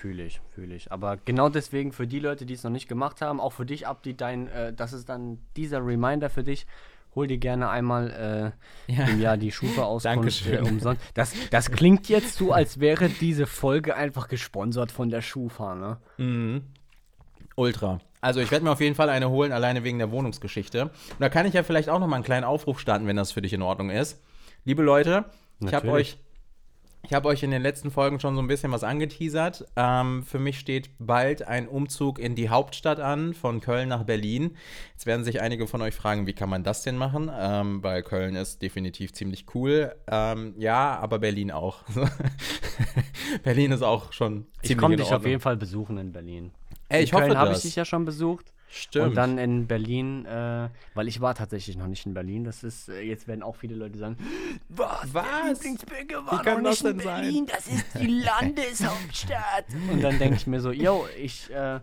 [0.03, 0.91] Fühle ich, fühle ich.
[0.91, 3.87] Aber genau deswegen für die Leute, die es noch nicht gemacht haben, auch für dich,
[3.87, 6.67] Abdi, dein, äh, das ist dann dieser Reminder für dich.
[7.15, 8.53] Hol dir gerne einmal
[8.89, 9.05] äh, Ja.
[9.07, 10.73] im Jahr die Schufa-Auskunft äh, Dankeschön.
[10.73, 11.01] umsonst.
[11.13, 15.97] Das, das klingt jetzt so, als wäre diese Folge einfach gesponsert von der Schufa, ne?
[16.17, 16.63] Mhm.
[17.55, 17.99] Ultra.
[18.19, 20.83] Also ich werde mir auf jeden Fall eine holen, alleine wegen der Wohnungsgeschichte.
[20.87, 23.31] Und da kann ich ja vielleicht auch noch mal einen kleinen Aufruf starten, wenn das
[23.31, 24.21] für dich in Ordnung ist.
[24.65, 25.23] Liebe Leute,
[25.61, 25.93] ich habe Natürlich.
[26.15, 26.17] euch,
[27.05, 29.65] ich habe euch in den letzten Folgen schon so ein bisschen was angeteasert.
[29.75, 34.55] Ähm, für mich steht bald ein Umzug in die Hauptstadt an, von Köln nach Berlin.
[34.93, 37.29] Jetzt werden sich einige von euch fragen, wie kann man das denn machen?
[37.37, 39.93] Ähm, weil Köln ist definitiv ziemlich cool.
[40.07, 41.79] Ähm, ja, aber Berlin auch.
[43.43, 46.51] Berlin ist auch schon ziemlich Ich komme dich auf jeden Fall besuchen in Berlin.
[46.87, 48.53] Ey, in ich hoffe Köln habe ich dich ja schon besucht.
[48.75, 49.09] Stimmt.
[49.09, 52.43] Und dann in Berlin, äh, weil ich war tatsächlich noch nicht in Berlin.
[52.43, 54.17] Das ist, äh, jetzt werden auch viele Leute sagen,
[54.67, 55.13] was?
[55.13, 55.59] Was?
[55.59, 57.21] Der war Wie kann noch das nicht in denn sein?
[57.21, 59.65] Berlin, das ist die Landeshauptstadt.
[59.91, 61.81] Und dann denke ich mir so, yo, ich äh,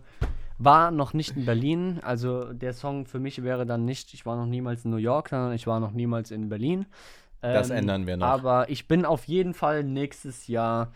[0.57, 1.99] war noch nicht in Berlin.
[2.03, 5.29] Also der Song für mich wäre dann nicht, ich war noch niemals in New York,
[5.29, 6.85] sondern ich war noch niemals in Berlin.
[7.39, 8.27] Das Ähm, ändern wir noch.
[8.27, 10.91] Aber ich bin auf jeden Fall nächstes Jahr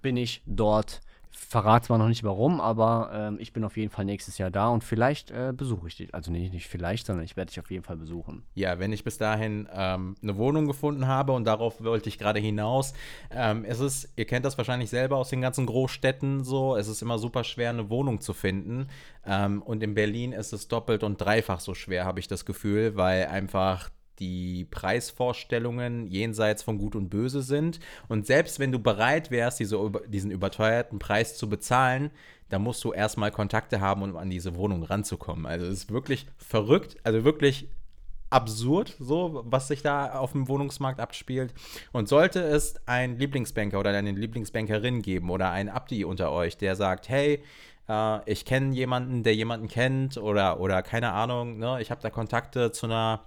[0.00, 1.00] bin ich dort.
[1.48, 4.68] Verrat zwar noch nicht warum, aber ähm, ich bin auf jeden Fall nächstes Jahr da
[4.68, 6.14] und vielleicht äh, besuche ich dich.
[6.14, 8.44] Also nee, nicht vielleicht, sondern ich werde dich auf jeden Fall besuchen.
[8.54, 12.38] Ja, wenn ich bis dahin ähm, eine Wohnung gefunden habe und darauf wollte ich gerade
[12.38, 12.92] hinaus.
[13.30, 17.00] Ähm, es ist, ihr kennt das wahrscheinlich selber aus den ganzen Großstädten so, es ist
[17.00, 18.88] immer super schwer, eine Wohnung zu finden.
[19.24, 22.96] Ähm, und in Berlin ist es doppelt und dreifach so schwer, habe ich das Gefühl,
[22.96, 23.90] weil einfach
[24.20, 27.80] die Preisvorstellungen jenseits von Gut und Böse sind.
[28.08, 32.10] Und selbst wenn du bereit wärst, diese, diesen überteuerten Preis zu bezahlen,
[32.50, 35.46] da musst du erstmal Kontakte haben, um an diese Wohnung ranzukommen.
[35.46, 37.68] Also es ist wirklich verrückt, also wirklich
[38.28, 41.52] absurd, so was sich da auf dem Wohnungsmarkt abspielt.
[41.92, 46.76] Und sollte es einen Lieblingsbanker oder eine Lieblingsbankerin geben oder einen Abdi unter euch, der
[46.76, 47.42] sagt, hey,
[47.88, 52.10] äh, ich kenne jemanden, der jemanden kennt oder, oder keine Ahnung, ne, ich habe da
[52.10, 53.24] Kontakte zu einer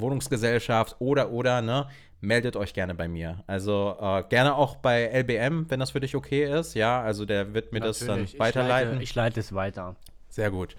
[0.00, 1.88] Wohnungsgesellschaft oder, oder, ne,
[2.20, 3.42] meldet euch gerne bei mir.
[3.46, 6.74] Also äh, gerne auch bei LBM, wenn das für dich okay ist.
[6.74, 8.92] Ja, also der wird mir das dann Natürlich, ich weiterleiten.
[8.94, 9.96] leite- Ich leite es weiter.
[10.28, 10.76] Sehr gut.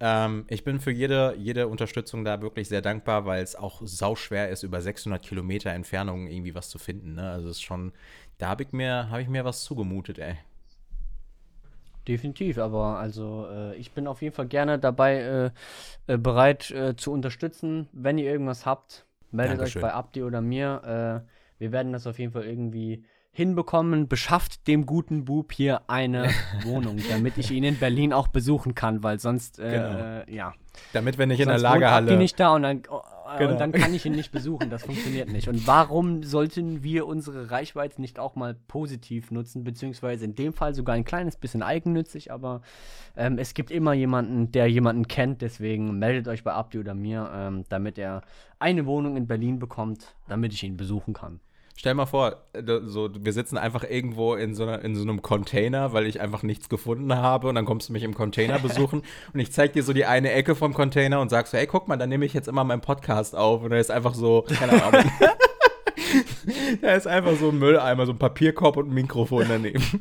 [0.00, 4.48] Ähm, ich bin für jede, jede Unterstützung da wirklich sehr dankbar, weil es auch sauschwer
[4.48, 7.14] ist, über 600 Kilometer Entfernung irgendwie was zu finden.
[7.14, 7.30] Ne?
[7.30, 7.92] Also es ist schon,
[8.38, 10.36] da habe ich, mir- hab ich mir was zugemutet, ey.
[12.08, 15.16] Definitiv, aber also äh, ich bin auf jeden Fall gerne dabei,
[16.06, 17.88] äh, äh, bereit äh, zu unterstützen.
[17.92, 19.82] Wenn ihr irgendwas habt, meldet Dankeschön.
[19.84, 21.22] euch bei Abdi oder mir.
[21.24, 24.08] Äh, wir werden das auf jeden Fall irgendwie hinbekommen.
[24.08, 26.28] Beschafft dem guten Bub hier eine
[26.64, 30.22] Wohnung, damit ich ihn in Berlin auch besuchen kann, weil sonst, äh, Genau.
[30.36, 30.54] ja.
[30.92, 32.16] Damit wir nicht in der Sonst wohnt Abdi Lagerhalle.
[32.16, 33.01] nicht da und dann, oh,
[33.38, 33.52] Genau.
[33.52, 34.70] und dann kann ich ihn nicht besuchen.
[34.70, 35.48] Das funktioniert nicht.
[35.48, 40.74] Und warum sollten wir unsere Reichweite nicht auch mal positiv nutzen, beziehungsweise in dem Fall
[40.74, 42.62] sogar ein kleines bisschen eigennützig, aber
[43.16, 47.30] ähm, es gibt immer jemanden, der jemanden kennt, deswegen meldet euch bei Abdi oder mir,
[47.34, 48.22] ähm, damit er
[48.58, 51.40] eine Wohnung in Berlin bekommt, damit ich ihn besuchen kann.
[51.74, 52.36] Stell mal vor,
[52.84, 56.42] so, wir sitzen einfach irgendwo in so, einer, in so einem Container, weil ich einfach
[56.42, 59.82] nichts gefunden habe und dann kommst du mich im Container besuchen und ich zeig dir
[59.82, 62.34] so die eine Ecke vom Container und sagst so, hey, guck mal, dann nehme ich
[62.34, 65.10] jetzt immer meinen Podcast auf und da ist einfach so, keine Ahnung.
[66.82, 69.82] da ist einfach so ein Mülleimer, so ein Papierkorb und ein Mikrofon daneben.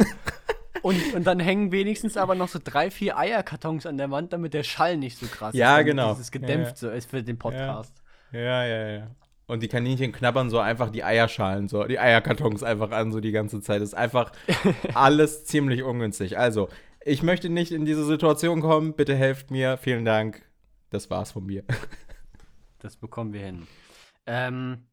[0.83, 4.55] Und, und dann hängen wenigstens aber noch so drei, vier Eierkartons an der Wand, damit
[4.55, 5.81] der Schall nicht so krass Ja, ist.
[5.81, 6.13] damit genau.
[6.13, 7.93] Dieses gedämpft Ja, so ist für den Podcast.
[8.31, 9.07] Ja, ja, ja.
[9.51, 13.33] Und die Kaninchen knabbern so einfach die Eierschalen, so die Eierkartons einfach an, so die
[13.33, 13.81] ganze Zeit.
[13.81, 14.31] Das ist einfach
[14.93, 16.37] alles ziemlich ungünstig.
[16.37, 16.69] Also,
[17.03, 18.93] ich möchte nicht in diese Situation kommen.
[18.93, 19.75] Bitte helft mir.
[19.75, 20.49] Vielen Dank.
[20.89, 21.65] Das war's von mir.
[22.79, 23.67] Das bekommen wir hin.
[24.25, 24.87] Ähm,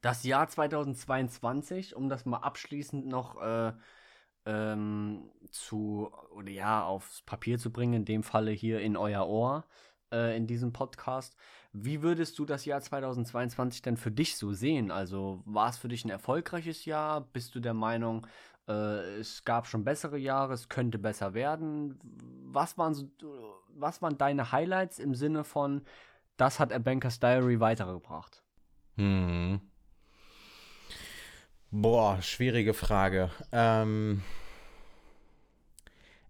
[0.00, 3.72] das Jahr 2022, um das mal abschließend noch äh,
[4.46, 9.64] ähm, zu, oder ja, aufs Papier zu bringen, in dem Falle hier in euer Ohr,
[10.10, 11.36] äh, in diesem Podcast.
[11.72, 14.90] Wie würdest du das Jahr 2022 denn für dich so sehen?
[14.90, 17.20] Also war es für dich ein erfolgreiches Jahr?
[17.20, 18.26] Bist du der Meinung,
[18.68, 21.98] äh, es gab schon bessere Jahre, es könnte besser werden?
[22.46, 23.10] Was waren, so,
[23.68, 25.82] was waren deine Highlights im Sinne von,
[26.36, 28.42] das hat A Banker's Diary weitergebracht?
[28.96, 29.60] Hm.
[31.70, 33.30] Boah, schwierige Frage.
[33.52, 34.22] Ähm,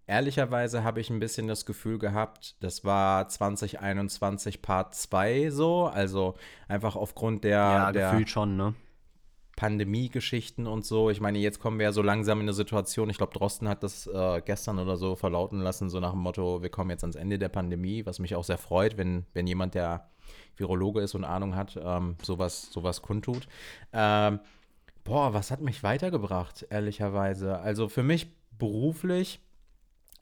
[0.09, 6.35] ehrlicherweise habe ich ein bisschen das Gefühl gehabt, das war 2021 Part 2 so, also
[6.67, 8.73] einfach aufgrund der, Ja, der schon, ne?
[9.55, 11.09] Pandemie-Geschichten und so.
[11.09, 13.83] Ich meine, jetzt kommen wir ja so langsam in eine Situation, ich glaube, Drosten hat
[13.83, 17.15] das äh, gestern oder so verlauten lassen, so nach dem Motto, wir kommen jetzt ans
[17.15, 20.09] Ende der Pandemie, was mich auch sehr freut, wenn, wenn jemand, der
[20.55, 23.47] Virologe ist und Ahnung hat, ähm, sowas, sowas kundtut.
[23.93, 24.39] Ähm,
[25.03, 27.59] boah, was hat mich weitergebracht, ehrlicherweise?
[27.59, 29.41] Also für mich beruflich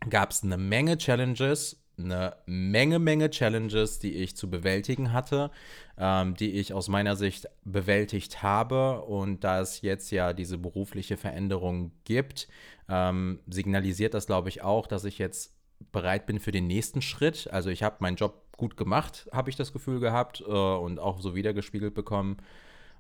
[0.10, 5.52] gab es eine Menge Challenges, eine Menge, Menge Challenges, die ich zu bewältigen hatte,
[5.98, 9.02] ähm, die ich aus meiner Sicht bewältigt habe.
[9.02, 12.48] Und da es jetzt ja diese berufliche Veränderung gibt,
[12.90, 15.54] ähm, signalisiert das, glaube ich, auch, dass ich jetzt
[15.92, 17.50] bereit bin für den nächsten Schritt.
[17.52, 21.20] Also ich habe meinen Job gut gemacht, habe ich das Gefühl gehabt äh, und auch
[21.22, 22.38] so wiedergespiegelt bekommen.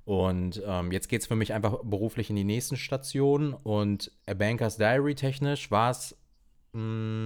[0.06, 3.54] Und ähm, jetzt geht es für mich einfach beruflich in die nächsten Stationen.
[3.54, 6.17] Und A Banker's Diary technisch war es
[6.78, 7.17] Mm,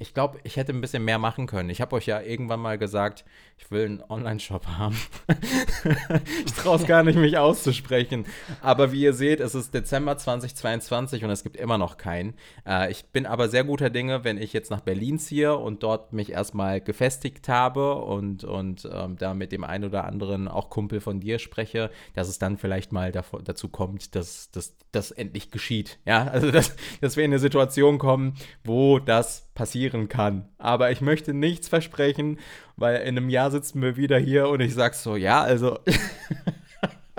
[0.00, 1.70] Ich glaube, ich hätte ein bisschen mehr machen können.
[1.70, 3.24] Ich habe euch ja irgendwann mal gesagt,
[3.56, 4.96] ich will einen Online-Shop haben.
[6.46, 8.24] ich traue es gar nicht, mich auszusprechen.
[8.62, 12.34] Aber wie ihr seht, es ist Dezember 2022 und es gibt immer noch keinen.
[12.64, 16.12] Äh, ich bin aber sehr guter Dinge, wenn ich jetzt nach Berlin ziehe und dort
[16.12, 21.00] mich erstmal gefestigt habe und, und ähm, da mit dem einen oder anderen auch Kumpel
[21.00, 24.50] von dir spreche, dass es dann vielleicht mal dazu kommt, dass
[24.92, 25.98] das endlich geschieht.
[26.04, 28.34] Ja, also dass, dass wir in eine Situation kommen,
[28.64, 30.48] wo das passieren kann.
[30.56, 32.38] Aber ich möchte nichts versprechen,
[32.76, 35.80] weil in einem Jahr sitzen wir wieder hier und ich sag so, ja, also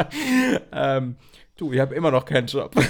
[0.72, 1.18] ähm,
[1.58, 2.74] du, ich habe immer noch keinen Job.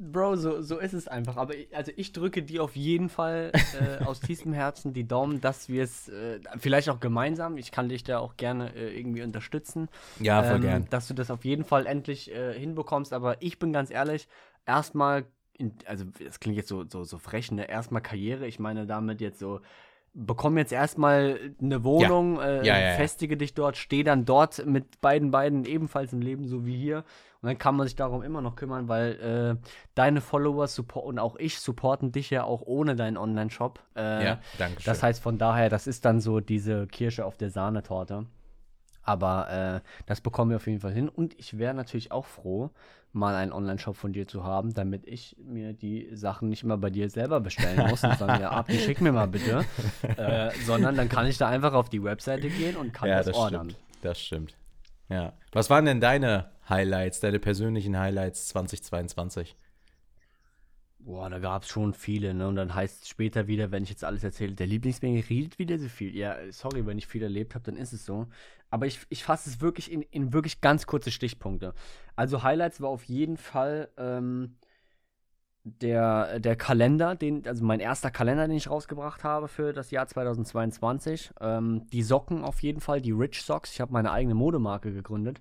[0.00, 1.36] Bro, so, so ist es einfach.
[1.36, 5.40] Aber ich, also ich drücke dir auf jeden Fall äh, aus tiefstem Herzen die Daumen,
[5.40, 9.22] dass wir es äh, vielleicht auch gemeinsam, ich kann dich da auch gerne äh, irgendwie
[9.22, 9.88] unterstützen.
[10.20, 10.86] Ja, voll ähm, gern.
[10.90, 13.12] Dass du das auf jeden Fall endlich äh, hinbekommst.
[13.12, 14.28] Aber ich bin ganz ehrlich,
[14.66, 15.24] erstmal,
[15.58, 17.68] in- also das klingt jetzt so, so, so frech, ne?
[17.68, 18.46] Erstmal Karriere.
[18.46, 19.60] Ich meine damit jetzt so,
[20.14, 22.94] bekomm jetzt erstmal eine Wohnung, äh, Ja, ja, ja.
[22.96, 27.04] festige dich dort, steh dann dort mit beiden beiden ebenfalls im Leben, so wie hier.
[27.40, 31.20] Und dann kann man sich darum immer noch kümmern, weil äh, deine Follower support und
[31.20, 33.78] auch ich supporten dich ja auch ohne deinen Online-Shop.
[33.94, 34.90] Äh, ja, danke schön.
[34.90, 38.26] das heißt von daher, das ist dann so diese Kirsche auf der Sahnetorte.
[39.08, 41.08] Aber äh, das bekommen wir auf jeden Fall hin.
[41.08, 42.70] Und ich wäre natürlich auch froh,
[43.12, 46.90] mal einen Online-Shop von dir zu haben, damit ich mir die Sachen nicht immer bei
[46.90, 49.64] dir selber bestellen muss und sagen, ja, ab, die schick mir mal bitte.
[50.02, 53.26] äh, sondern dann kann ich da einfach auf die Webseite gehen und kann ja, das,
[53.26, 53.70] das ordern.
[53.70, 53.84] stimmt.
[54.02, 54.54] Das stimmt.
[55.08, 55.32] Ja.
[55.52, 59.56] Was waren denn deine Highlights, deine persönlichen Highlights 2022?
[61.08, 62.46] Boah, da gab es schon viele, ne?
[62.46, 65.78] Und dann heißt es später wieder, wenn ich jetzt alles erzähle, der Lieblingsmenge redet wieder
[65.78, 66.14] so viel.
[66.14, 68.26] Ja, sorry, wenn ich viel erlebt habe, dann ist es so.
[68.68, 71.72] Aber ich, ich fasse es wirklich in, in wirklich ganz kurze Stichpunkte.
[72.14, 74.56] Also Highlights war auf jeden Fall ähm,
[75.64, 80.06] der, der Kalender, den, also mein erster Kalender, den ich rausgebracht habe für das Jahr
[80.06, 81.30] 2022.
[81.40, 83.72] Ähm, die Socken auf jeden Fall, die Rich Socks.
[83.72, 85.40] Ich habe meine eigene Modemarke gegründet.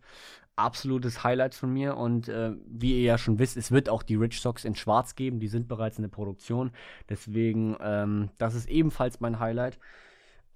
[0.58, 4.16] Absolutes Highlight von mir und äh, wie ihr ja schon wisst, es wird auch die
[4.16, 5.40] Rich Socks in Schwarz geben.
[5.40, 6.72] Die sind bereits in der Produktion.
[7.10, 9.80] Deswegen, ähm, das ist ebenfalls mein Highlight.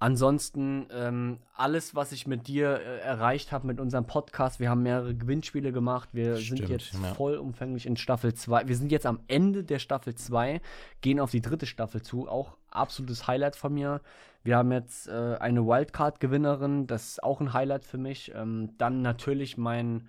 [0.02, 4.58] Ansonsten ähm, alles, was ich mit dir äh, erreicht habe mit unserem Podcast.
[4.58, 6.08] Wir haben mehrere Gewinnspiele gemacht.
[6.12, 7.14] Wir sind Stimmt, jetzt ja.
[7.14, 8.66] vollumfänglich in Staffel 2.
[8.66, 10.60] Wir sind jetzt am Ende der Staffel 2,
[11.02, 12.28] gehen auf die dritte Staffel zu.
[12.28, 14.00] Auch absolutes Highlight von mir.
[14.44, 16.86] Wir haben jetzt äh, eine Wildcard-Gewinnerin.
[16.86, 18.32] Das ist auch ein Highlight für mich.
[18.34, 20.08] Ähm, dann natürlich mein,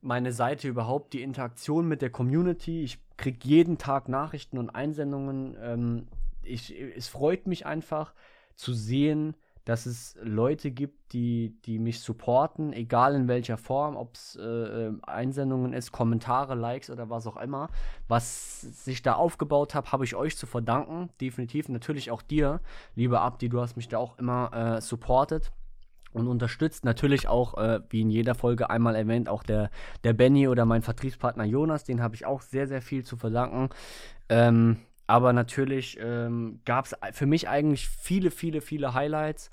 [0.00, 2.82] meine Seite überhaupt, die Interaktion mit der Community.
[2.82, 5.56] Ich kriege jeden Tag Nachrichten und Einsendungen.
[5.60, 6.08] Ähm,
[6.42, 8.14] ich, es freut mich einfach
[8.54, 9.34] zu sehen,
[9.66, 14.44] dass es Leute gibt, die, die mich supporten, egal in welcher Form, ob es äh,
[14.44, 17.68] äh, Einsendungen ist, Kommentare, Likes oder was auch immer.
[18.06, 21.10] Was sich da aufgebaut hat, habe ich euch zu verdanken.
[21.20, 21.68] Definitiv.
[21.68, 22.60] Natürlich auch dir,
[22.94, 25.50] lieber Abdi, du hast mich da auch immer äh, supportet
[26.12, 26.84] und unterstützt.
[26.84, 29.70] Natürlich auch, äh, wie in jeder Folge einmal erwähnt, auch der,
[30.04, 33.70] der Benny oder mein Vertriebspartner Jonas, den habe ich auch sehr, sehr viel zu verdanken.
[34.28, 39.50] Ähm, aber natürlich ähm, gab es für mich eigentlich viele, viele, viele Highlights.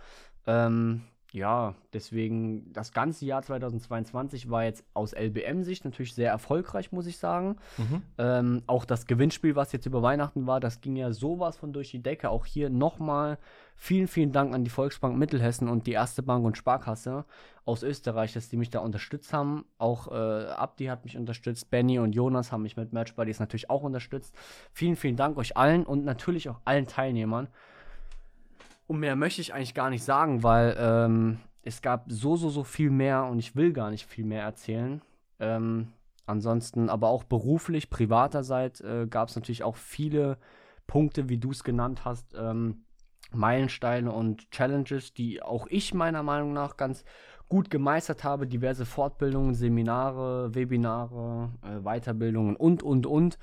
[0.48, 1.04] Ähm,
[1.34, 7.18] ja, deswegen das ganze Jahr 2022 war jetzt aus LBM-Sicht natürlich sehr erfolgreich, muss ich
[7.18, 7.58] sagen.
[8.20, 11.90] Ähm, auch das Gewinnspiel, was jetzt über Weihnachten war, das ging ja sowas von durch
[11.90, 12.30] die Decke.
[12.30, 13.40] Auch hier nochmal
[13.76, 17.26] vielen, vielen Dank an die Volksbank Mittelhessen und die Erste Bank und Sparkasse
[17.66, 19.66] aus Österreich, dass die mich da unterstützt haben.
[19.80, 23.72] Auch äh, Abdi hat mich unterstützt, Benny und Jonas haben mich mit Match Buddies natürlich
[23.72, 24.36] auch unterstützt.
[24.72, 27.48] Vielen, vielen Dank euch allen und natürlich auch allen Teilnehmern.
[28.94, 32.64] Und mehr möchte ich eigentlich gar nicht sagen, weil ähm, es gab so, so, so
[32.64, 35.02] viel mehr und ich will gar nicht viel mehr erzählen.
[35.40, 35.88] Ähm,
[36.28, 40.38] ansonsten, aber auch beruflich, privaterseits äh, gab es natürlich auch viele
[40.86, 42.84] Punkte, wie du es genannt hast, ähm,
[43.32, 47.04] Meilensteine und Challenges, die auch ich meiner Meinung nach ganz
[47.50, 48.46] gut gemeistert habe.
[48.46, 53.40] Diverse Fortbildungen, Seminare, Webinare, äh, Weiterbildungen und, und, und.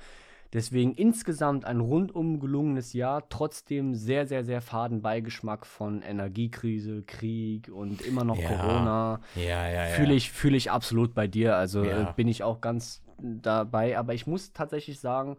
[0.53, 7.69] Deswegen insgesamt ein rundum gelungenes Jahr, trotzdem sehr, sehr, sehr faden Beigeschmack von Energiekrise, Krieg
[7.69, 8.49] und immer noch Ja.
[8.49, 9.21] Corona.
[9.35, 9.95] Ja, ja, ja.
[9.95, 11.55] Fühle ich, fühle ich absolut bei dir.
[11.55, 12.09] Also Ja.
[12.09, 13.97] äh, bin ich auch ganz dabei.
[13.97, 15.37] Aber ich muss tatsächlich sagen,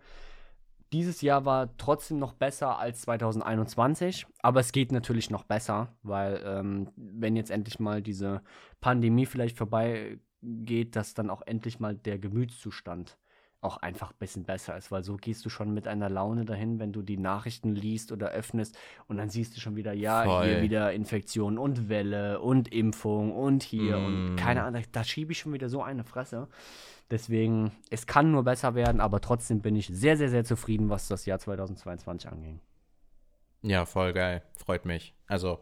[0.94, 4.26] dieses Jahr war trotzdem noch besser als 2021.
[4.40, 8.40] Aber es geht natürlich noch besser, weil ähm, wenn jetzt endlich mal diese
[8.80, 13.18] Pandemie vielleicht vorbeigeht, dass dann auch endlich mal der Gemütszustand
[13.62, 16.78] auch einfach ein bisschen besser ist, weil so gehst du schon mit einer Laune dahin,
[16.80, 18.76] wenn du die Nachrichten liest oder öffnest
[19.08, 20.44] und dann siehst du schon wieder, ja, Voll.
[20.46, 24.36] hier wieder Infektion und Welle und Impfung und hier und Mm.
[24.36, 26.48] keine Ahnung, da schiebe ich schon wieder so eine Fresse.
[27.10, 31.08] Deswegen, es kann nur besser werden, aber trotzdem bin ich sehr, sehr, sehr zufrieden, was
[31.08, 32.60] das Jahr 2022 anging.
[33.62, 34.42] Ja, voll geil.
[34.56, 35.14] Freut mich.
[35.28, 35.60] Also,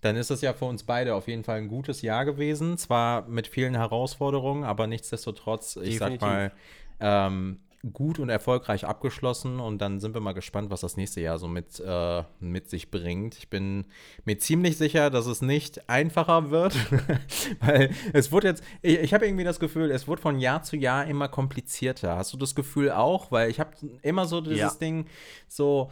[0.00, 2.76] dann ist es ja für uns beide auf jeden Fall ein gutes Jahr gewesen.
[2.78, 6.20] Zwar mit vielen Herausforderungen, aber nichtsdestotrotz, ich Definitiv.
[6.20, 6.52] sag mal,
[7.00, 7.60] ähm,
[7.92, 9.60] gut und erfolgreich abgeschlossen.
[9.60, 12.90] Und dann sind wir mal gespannt, was das nächste Jahr so mit, äh, mit sich
[12.90, 13.36] bringt.
[13.38, 13.86] Ich bin
[14.24, 16.74] mir ziemlich sicher, dass es nicht einfacher wird,
[17.60, 20.76] weil es wurde jetzt, ich, ich habe irgendwie das Gefühl, es wird von Jahr zu
[20.76, 22.16] Jahr immer komplizierter.
[22.16, 23.30] Hast du das Gefühl auch?
[23.30, 23.70] Weil ich habe
[24.02, 24.70] immer so dieses Ja.
[24.70, 25.06] Ding,
[25.46, 25.90] so,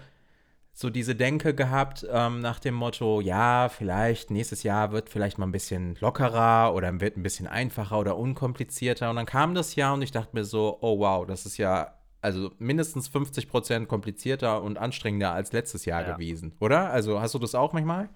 [0.79, 5.47] so diese Denke gehabt ähm, nach dem Motto, ja, vielleicht nächstes Jahr wird vielleicht mal
[5.47, 9.09] ein bisschen lockerer oder wird ein bisschen einfacher oder unkomplizierter.
[9.09, 11.95] Und dann kam das Jahr und ich dachte mir so, oh wow, das ist ja
[12.21, 16.13] also mindestens 50 Prozent komplizierter und anstrengender als letztes Jahr Ja.
[16.13, 16.91] gewesen, oder?
[16.91, 18.11] Also hast du das auch manchmal?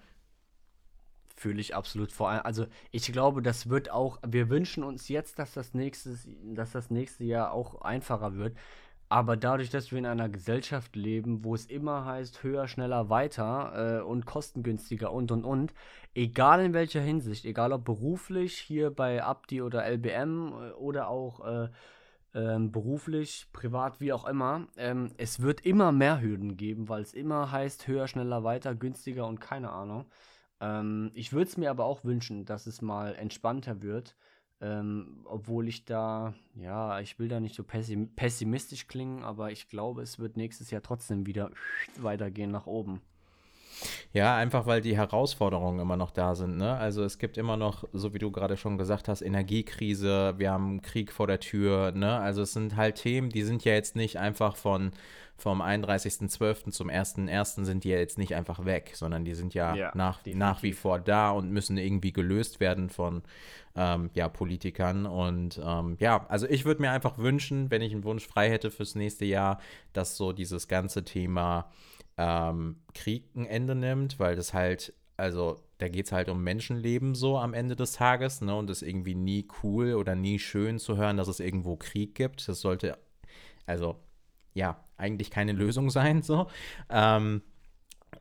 [1.35, 2.41] Fühle ich absolut vor allem.
[2.43, 6.15] Also ich glaube, das wird auch, wir wünschen uns jetzt, dass das, nächste,
[6.53, 8.55] dass das nächste Jahr auch einfacher wird.
[9.11, 13.99] Aber dadurch, dass wir in einer Gesellschaft leben, wo es immer heißt, höher, schneller, weiter
[13.99, 15.73] äh, und kostengünstiger und und und,
[16.15, 21.45] egal in welcher Hinsicht, egal ob beruflich hier bei Abdi oder LBM äh, oder auch
[21.45, 21.67] äh,
[22.33, 27.13] ähm, beruflich, privat, wie auch immer, ähm, es wird immer mehr Hürden geben, weil es
[27.13, 30.05] immer heißt, höher, schneller, weiter, günstiger und keine Ahnung.
[30.61, 34.15] Ähm, ich würde es mir aber auch wünschen, dass es mal entspannter wird.
[34.61, 39.67] Ähm, obwohl ich da, ja, ich will da nicht so pessim pessimistisch klingen, aber ich
[39.67, 41.49] glaube, es wird nächstes Jahr trotzdem wieder
[41.97, 43.01] weitergehen nach oben.
[44.13, 46.57] Ja, einfach weil die Herausforderungen immer noch da sind.
[46.57, 46.75] Ne?
[46.75, 50.81] Also es gibt immer noch, so wie du gerade schon gesagt hast, Energiekrise, wir haben
[50.81, 51.91] Krieg vor der Tür.
[51.91, 52.19] Ne?
[52.19, 54.91] Also es sind halt Themen, die sind ja jetzt nicht einfach von
[55.41, 56.69] vom 31.12.
[56.71, 57.65] zum 1.1.
[57.65, 60.39] sind die ja jetzt nicht einfach weg, sondern die sind ja, Ja, nach, definitiv.
[60.39, 63.23] nach wie vor da und müssen irgendwie gelöst werden von
[63.75, 65.07] ähm, ja, Politikern.
[65.07, 68.69] Und ähm, ja, also ich würde mir einfach wünschen, wenn ich einen Wunsch frei hätte
[68.69, 69.59] fürs nächste Jahr,
[69.93, 71.71] dass so dieses ganze Thema
[72.17, 77.15] ähm, Krieg ein Ende nimmt, weil das halt, also da geht es halt um Menschenleben
[77.15, 78.55] so am Ende des Tages, ne?
[78.55, 82.15] Und es ist irgendwie nie cool oder nie schön zu hören, dass es irgendwo Krieg
[82.15, 82.47] gibt.
[82.47, 82.97] Das sollte,
[83.65, 83.97] also
[84.53, 86.47] ja, eigentlich keine Lösung sein, so.
[86.89, 87.41] Ähm,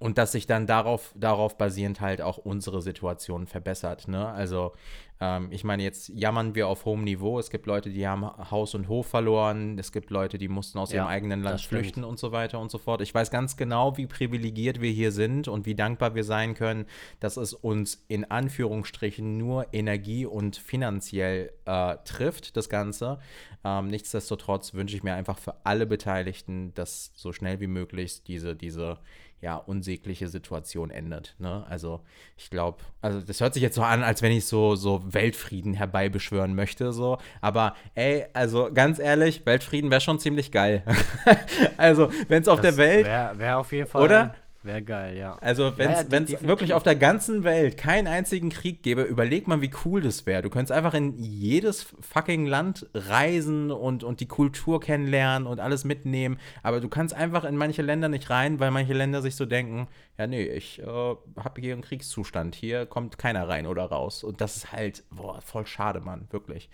[0.01, 4.09] und dass sich dann darauf, darauf basierend halt auch unsere Situation verbessert.
[4.09, 4.27] Ne?
[4.27, 4.73] Also
[5.21, 7.39] ähm, ich meine, jetzt jammern wir auf hohem Niveau.
[7.39, 9.79] Es gibt Leute, die haben Haus und Hof verloren.
[9.79, 12.71] Es gibt Leute, die mussten aus Ja, ihrem eigenen Land flüchten und so weiter und
[12.71, 13.03] so fort.
[13.03, 16.87] Ich weiß ganz genau, wie privilegiert wir hier sind und wie dankbar wir sein können,
[17.21, 23.19] dass es uns in Anführungsstrichen nur Energie und finanziell äh, trifft, das Ganze.
[23.63, 28.57] Ähm, nichtsdestotrotz wünsche ich mir einfach für alle Beteiligten, dass so schnell wie möglich diese,
[28.57, 28.99] diese
[29.41, 31.35] ja, unsägliche Situation endet.
[31.39, 31.65] Ne?
[31.69, 32.01] Also
[32.37, 35.75] ich glaube, also das hört sich jetzt so an, als wenn ich so, so Weltfrieden
[35.75, 37.19] herbeibeschwören möchte, so.
[37.41, 40.85] Aber ey, also ganz ehrlich, Weltfrieden wäre schon ziemlich geil.
[41.77, 44.03] also, wenn es auf der Welt Wäre wär auf jeden Fall.
[44.03, 44.35] Oder?
[44.63, 45.37] Wäre geil, ja.
[45.41, 46.43] also, wenn es Ja, definitiv.
[46.43, 50.43] wirklich auf der ganzen Welt keinen einzigen Krieg gäbe, überleg mal, wie cool das wäre.
[50.43, 55.85] Du könntest einfach in jedes fucking Land reisen und, und die Kultur kennenlernen und alles
[55.85, 56.39] mitnehmen.
[56.63, 59.89] Aber du kannst einfach in manche Länder nicht rein, weil manche Länder sich so denken:
[60.19, 62.55] Ja, nee, ich äh, habe hier einen Kriegszustand.
[62.55, 64.23] Hier kommt keiner rein oder raus.
[64.23, 66.69] Und das ist halt, boah, voll schade, Mann, wirklich.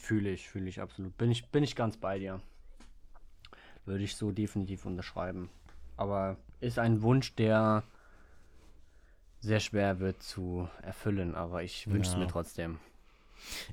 [0.00, 1.14] Fühle ich, fühle ich absolut.
[1.18, 2.40] Bin ich, bin ich ganz bei dir.
[3.84, 5.50] Würde ich so definitiv unterschreiben.
[6.02, 7.82] Aber ist ein Wunsch, der
[9.40, 12.20] sehr schwer wird zu erfüllen, aber ich wünsche es Ja.
[12.20, 12.78] mir trotzdem.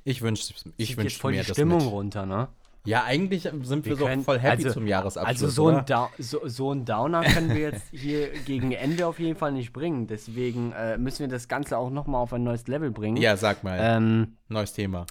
[0.04, 1.90] Ich wünsche ich Zieht wünsch jetzt voll mir die Stimmung mit.
[1.92, 2.48] runter, ne?
[2.86, 5.42] Ja, eigentlich sind wir, Wir so können- voll happy also- zum Jahresabschluss.
[5.42, 5.84] Also so ein,
[6.18, 10.06] so, so ein Downer können wir jetzt hier gegen Ende auf jeden Fall nicht bringen.
[10.06, 13.18] Deswegen äh, müssen wir das Ganze auch noch mal auf ein neues Level bringen.
[13.18, 13.78] Ja, sag mal.
[13.80, 15.04] Ähm, Neues Thema.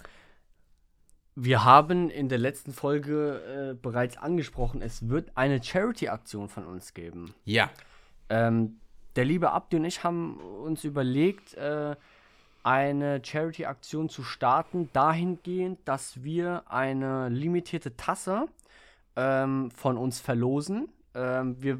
[1.36, 6.94] Wir haben in der letzten Folge äh, bereits angesprochen, es wird eine Charity-Aktion von uns
[6.94, 7.34] geben.
[7.44, 7.70] Ja.
[8.28, 8.80] Ähm,
[9.16, 11.96] der liebe Abdi und ich haben uns überlegt, äh,
[12.62, 18.46] eine Charity-Aktion zu starten, dahingehend, dass wir eine limitierte Tasse
[19.16, 20.88] ähm, von uns verlosen.
[21.14, 21.78] Ähm, wir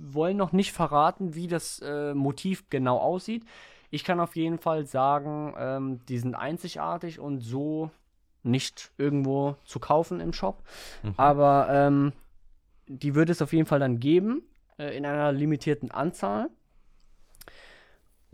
[0.00, 3.44] wollen noch nicht verraten, wie das äh, Motiv genau aussieht.
[3.90, 7.90] Ich kann auf jeden Fall sagen, ähm, die sind einzigartig und so
[8.42, 10.62] nicht irgendwo zu kaufen im Shop.
[11.02, 11.14] Mhm.
[11.16, 12.12] Aber ähm,
[12.86, 14.42] die wird es auf jeden Fall dann geben,
[14.78, 16.50] äh, in einer limitierten Anzahl.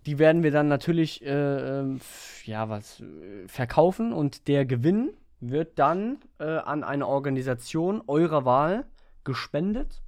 [0.06, 2.00] Die werden wir dann natürlich äh, ähm,
[2.44, 8.86] ja, was, äh, verkaufen und der Gewinn wird dann äh, an eine Organisation eurer Wahl
[9.24, 10.02] gespendet.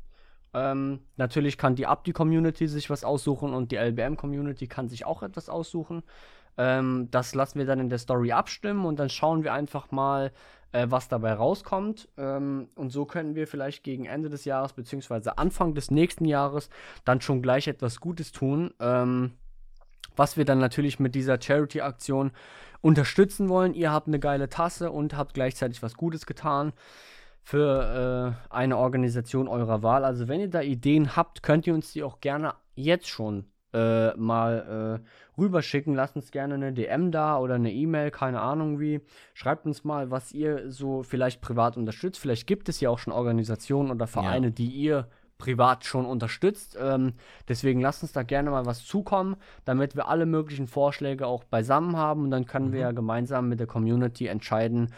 [0.53, 5.49] Ähm, natürlich kann die Abdi-Community sich was aussuchen und die LBM-Community kann sich auch etwas
[5.49, 6.03] aussuchen.
[6.61, 10.31] Ähm, das lassen wir dann in der Story abstimmen und dann schauen wir einfach mal,
[10.73, 12.07] äh, was dabei rauskommt.
[12.19, 15.31] Ähm, und so können wir vielleicht gegen Ende des Jahres bzw.
[15.37, 16.69] Anfang des nächsten Jahres
[17.07, 18.75] dann schon gleich etwas Gutes tun.
[18.79, 19.33] Ähm,
[20.17, 22.33] was wir dann natürlich mit dieser Charity-Aktion
[22.83, 23.73] unterstützen wollen.
[23.73, 26.75] Ihr habt eine geile Tasse und habt gleichzeitig was Gutes getan
[27.43, 30.05] für äh, eine Organisation eurer Wahl.
[30.05, 34.15] Also wenn ihr da Ideen habt, könnt ihr uns die auch gerne jetzt schon äh,
[34.17, 35.95] mal äh, rüberschicken.
[35.95, 39.01] Lasst uns gerne eine DM da oder eine E-Mail, keine Ahnung wie.
[39.35, 42.21] Schreibt uns mal, was ihr so vielleicht privat unterstützt.
[42.21, 44.53] Vielleicht gibt es ja auch schon Organisationen oder Vereine, ja.
[44.53, 45.09] die ihr
[45.41, 46.79] privat schon unterstützt.
[46.81, 47.15] Ähm,
[47.49, 51.97] deswegen lasst uns da gerne mal was zukommen, damit wir alle möglichen Vorschläge auch beisammen
[51.97, 52.73] haben und dann können mhm.
[52.73, 54.93] wir ja gemeinsam mit der Community entscheiden,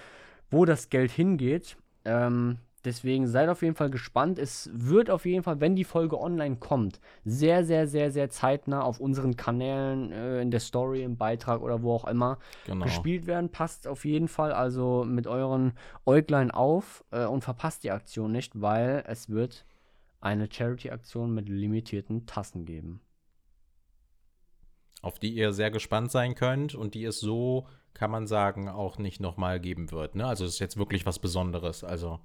[0.51, 1.77] wo das Geld hingeht.
[2.05, 4.39] Ähm, deswegen seid auf jeden Fall gespannt.
[4.39, 8.83] Es wird auf jeden Fall, wenn die Folge online kommt, sehr, sehr, sehr, sehr zeitnah
[8.83, 12.85] auf unseren Kanälen, äh, in der Story, im Beitrag oder wo auch immer genau.
[12.85, 13.51] gespielt werden.
[13.51, 15.73] Passt auf jeden Fall also mit euren
[16.07, 19.65] Äuglein auf äh, und verpasst die Aktion nicht, weil es wird
[20.21, 23.01] eine Charity-Aktion mit limitierten Tassen geben.
[25.01, 28.99] Auf die ihr sehr gespannt sein könnt und die es so, kann man sagen, auch
[28.99, 30.15] nicht nochmal geben wird.
[30.15, 30.25] Ne?
[30.25, 31.83] Also es ist jetzt wirklich was Besonderes.
[31.83, 32.21] Also.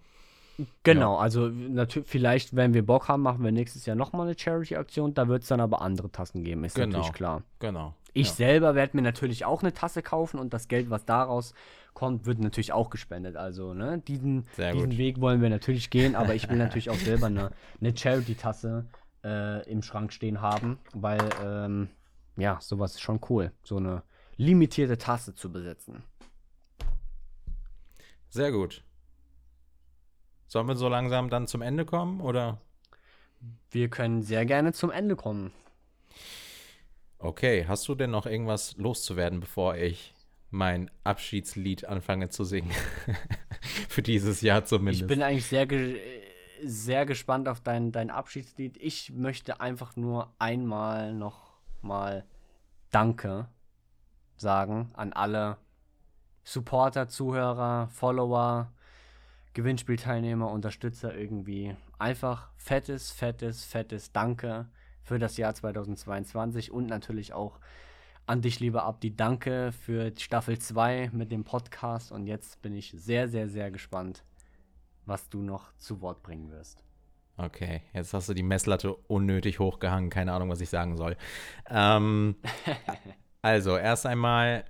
[0.84, 1.20] Genau, ja.
[1.20, 5.14] also natürlich, vielleicht, wenn wir Bock haben, machen wir nächstes Jahr nochmal eine Charity-Aktion.
[5.14, 6.98] Da wird es dann aber andere Tassen geben, ist genau.
[6.98, 7.44] natürlich klar.
[7.60, 7.94] Genau.
[8.14, 8.34] Ich ja.
[8.34, 11.54] selber werde mir natürlich auch eine Tasse kaufen und das Geld, was daraus
[11.94, 13.36] kommt, wird natürlich auch gespendet.
[13.36, 17.28] Also, ne, diesen, diesen Weg wollen wir natürlich gehen, aber ich will natürlich auch selber
[17.28, 18.88] eine, eine Charity-Tasse
[19.24, 21.90] äh, im Schrank stehen haben, weil, ähm,
[22.36, 24.02] ja, sowas ist schon cool, so eine
[24.38, 26.04] limitierte Tasse zu besitzen.
[28.30, 28.84] Sehr gut.
[30.48, 32.60] Sollen wir so langsam dann zum Ende kommen, oder?
[33.70, 35.52] Wir können sehr gerne zum Ende kommen.
[37.20, 40.14] Okay, hast du denn noch irgendwas loszuwerden, bevor ich
[40.50, 42.72] mein Abschiedslied anfange zu singen.
[43.90, 45.02] Für dieses Jahr zumindest.
[45.02, 46.00] Ich bin eigentlich sehr, ge
[46.64, 48.78] sehr gespannt auf dein, dein Abschiedslied.
[48.78, 52.26] Ich möchte einfach nur einmal noch mal
[52.92, 53.48] Danke
[54.38, 55.58] sagen an alle
[56.44, 58.72] Supporter, Zuhörer, Follower,
[59.58, 61.76] Gewinnspielteilnehmer, Unterstützer irgendwie.
[61.98, 64.68] Einfach fettes, fettes, fettes Danke
[65.02, 67.60] für das Jahr 2022 und natürlich auch
[68.28, 72.12] an dich, lieber Abdi, danke für Staffel 2 mit dem Podcast.
[72.12, 74.24] Und jetzt bin ich sehr, sehr, sehr gespannt,
[75.08, 76.84] was du noch zu Wort bringen wirst.
[77.38, 80.12] Okay, jetzt hast du die Messlatte unnötig hochgehangen.
[80.12, 81.18] Keine Ahnung, was ich sagen soll.
[81.68, 82.36] Ähm,
[83.42, 84.66] also, erst einmal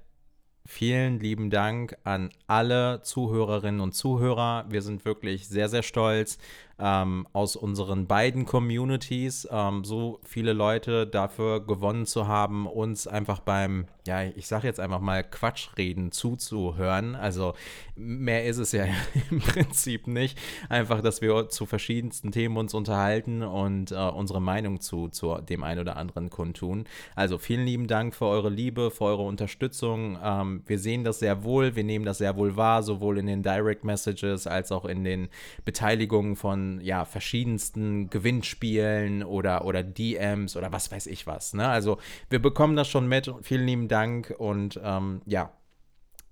[0.67, 4.65] vielen lieben Dank an alle Zuhörerinnen und Zuhörer.
[4.69, 6.37] Wir sind wirklich sehr, sehr stolz
[6.77, 13.39] ähm, aus unseren beiden Communities ähm, so viele Leute dafür gewonnen zu haben, uns einfach
[13.39, 17.15] beim, ja, ich sage jetzt einfach mal Quatschreden zuzuhören.
[17.15, 17.53] Also
[17.95, 18.85] mehr ist es ja
[19.29, 20.39] im Prinzip nicht.
[20.69, 25.63] Einfach, dass wir zu verschiedensten Themen uns unterhalten und äh, unsere Meinung zu, zu dem
[25.63, 26.85] einen oder anderen kundtun.
[27.15, 30.17] Also vielen lieben Dank für eure Liebe, für eure Unterstützung.
[30.23, 33.43] Ähm, wir sehen das sehr wohl, wir nehmen das sehr wohl wahr, sowohl in den
[33.43, 35.27] Direct Messages als auch in den
[35.65, 41.53] Beteiligungen von ja, verschiedensten Gewinnspielen oder, oder DMs oder was weiß ich was.
[41.53, 41.67] Ne?
[41.67, 41.97] Also
[42.29, 43.31] wir bekommen das schon mit.
[43.41, 43.96] Vielen lieben Dank
[44.37, 45.51] und ähm, ja,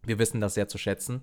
[0.03, 1.21] wir wissen das sehr zu schätzen.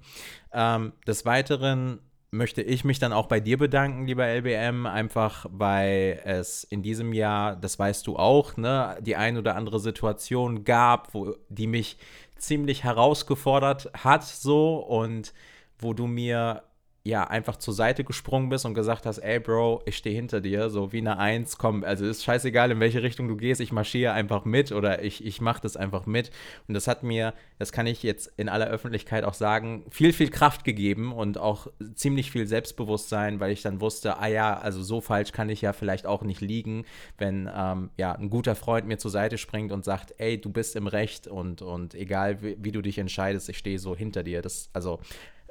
[0.52, 6.20] Ähm, des Weiteren möchte ich mich dann auch bei dir bedanken, lieber LBM, einfach weil
[6.24, 11.12] es in diesem Jahr, das weißt du auch, ne, die ein oder andere Situation gab,
[11.12, 11.98] wo die mich
[12.36, 15.34] ziemlich herausgefordert hat so und
[15.78, 16.62] wo du mir
[17.04, 20.70] ja, einfach zur Seite gesprungen bist und gesagt hast, ey Bro, ich stehe hinter dir,
[20.70, 24.12] so wie eine Eins, komm, also ist scheißegal, in welche Richtung du gehst, ich marschiere
[24.12, 26.30] einfach mit oder ich, ich mache das einfach mit.
[26.68, 30.30] Und das hat mir, das kann ich jetzt in aller Öffentlichkeit auch sagen, viel, viel
[30.30, 35.00] Kraft gegeben und auch ziemlich viel Selbstbewusstsein, weil ich dann wusste, ah ja, also so
[35.00, 36.84] falsch kann ich ja vielleicht auch nicht liegen,
[37.18, 40.76] wenn ähm, ja, ein guter Freund mir zur Seite springt und sagt, ey, du bist
[40.76, 44.40] im Recht und, und egal wie, wie du dich entscheidest, ich stehe so hinter dir.
[44.40, 45.00] Das, also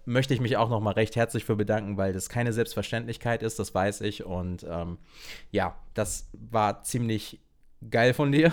[0.06, 3.60] möchte ich mich auch noch mal recht herzlich für bedanken, weil das keine Selbstverständlichkeit ist,
[3.60, 4.26] das weiß ich.
[4.26, 4.98] Und ähm,
[5.52, 7.40] ja, das war ziemlich
[7.90, 8.52] geil von dir,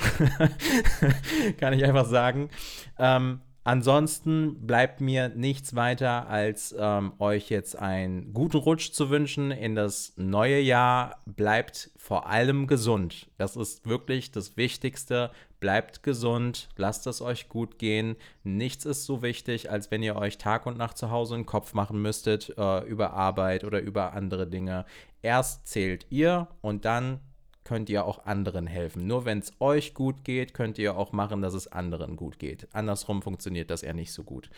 [1.59, 2.51] kann ich einfach sagen.
[2.99, 9.51] Ähm, Ansonsten bleibt mir nichts weiter, als ähm, euch jetzt einen guten Rutsch zu wünschen
[9.51, 11.21] in das neue Jahr.
[11.27, 13.29] Bleibt vor allem gesund.
[13.37, 15.31] Das ist wirklich das Wichtigste.
[15.61, 18.17] Bleibt gesund, lasst es euch gut gehen.
[18.43, 21.75] Nichts ist so wichtig, als wenn ihr euch Tag und Nacht zu Hause einen Kopf
[21.75, 24.87] machen müsstet äh, über Arbeit oder über andere Dinge.
[25.21, 27.21] Erst zählt ihr und dann
[27.69, 29.07] könnt ihr auch anderen helfen.
[29.07, 32.67] Nur wenn es euch gut geht, könnt ihr auch machen, dass es anderen gut geht.
[32.73, 34.49] Andersrum funktioniert das eher nicht so gut.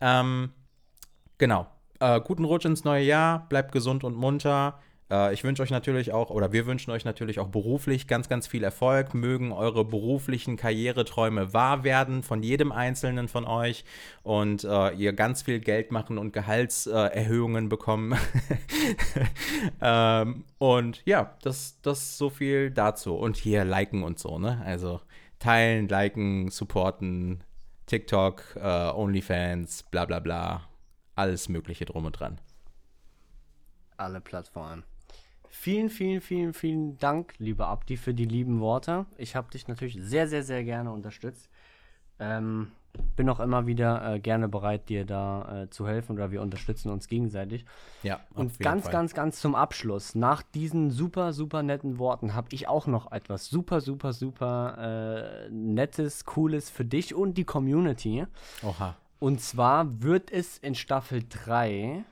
[0.00, 0.52] Ähm,
[1.38, 1.66] genau.
[1.98, 3.48] Äh, guten Rutsch ins neue Jahr.
[3.48, 4.78] Bleibt gesund und munter.
[5.12, 8.46] Äh, ich wünsche euch natürlich auch, oder wir wünschen euch natürlich auch beruflich ganz, ganz
[8.46, 9.14] viel Erfolg.
[9.14, 13.84] Mögen eure beruflichen Karriereträume wahr werden von jedem Einzelnen von euch
[14.22, 18.18] und äh, ihr ganz viel Geld machen und Gehaltserhöhungen bekommen.
[19.82, 23.14] ähm, und ja, das, das so viel dazu.
[23.14, 24.62] Und hier liken und so, ne?
[24.64, 25.00] Also
[25.38, 27.44] teilen, liken, supporten,
[27.86, 30.68] TikTok, äh, OnlyFans, bla bla bla.
[31.14, 32.40] Alles Mögliche drum und dran.
[33.98, 34.84] Alle Plattformen.
[35.54, 39.04] Vielen, vielen, vielen, vielen Dank, lieber Abdi, für die lieben Worte.
[39.18, 41.50] Ich habe dich natürlich sehr, sehr, sehr gerne unterstützt.
[42.18, 42.72] Ähm,
[43.16, 46.90] bin auch immer wieder äh, gerne bereit, dir da äh, zu helfen oder wir unterstützen
[46.90, 47.66] uns gegenseitig.
[48.02, 48.20] Ja.
[48.32, 48.92] Und ganz, Fall.
[48.92, 53.50] ganz, ganz zum Abschluss, nach diesen super, super netten Worten, habe ich auch noch etwas
[53.50, 58.24] super, super, super äh, nettes, cooles für dich und die Community.
[58.62, 58.96] Oha.
[59.18, 62.04] Und zwar wird es in Staffel 3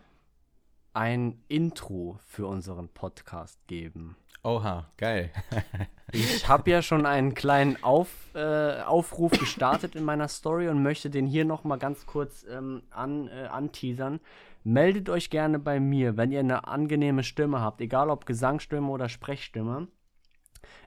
[0.93, 4.17] ein Intro für unseren Podcast geben.
[4.43, 5.31] Oha, geil.
[6.13, 11.11] ich habe ja schon einen kleinen Auf, äh, Aufruf gestartet in meiner Story und möchte
[11.11, 14.21] den hier noch mal ganz kurz ähm, an, äh, anteasern.
[14.65, 19.09] Meldet euch gerne bei mir, wenn ihr eine angenehme Stimme habt, egal ob Gesangsstimme oder
[19.09, 19.89] Sprechstimme.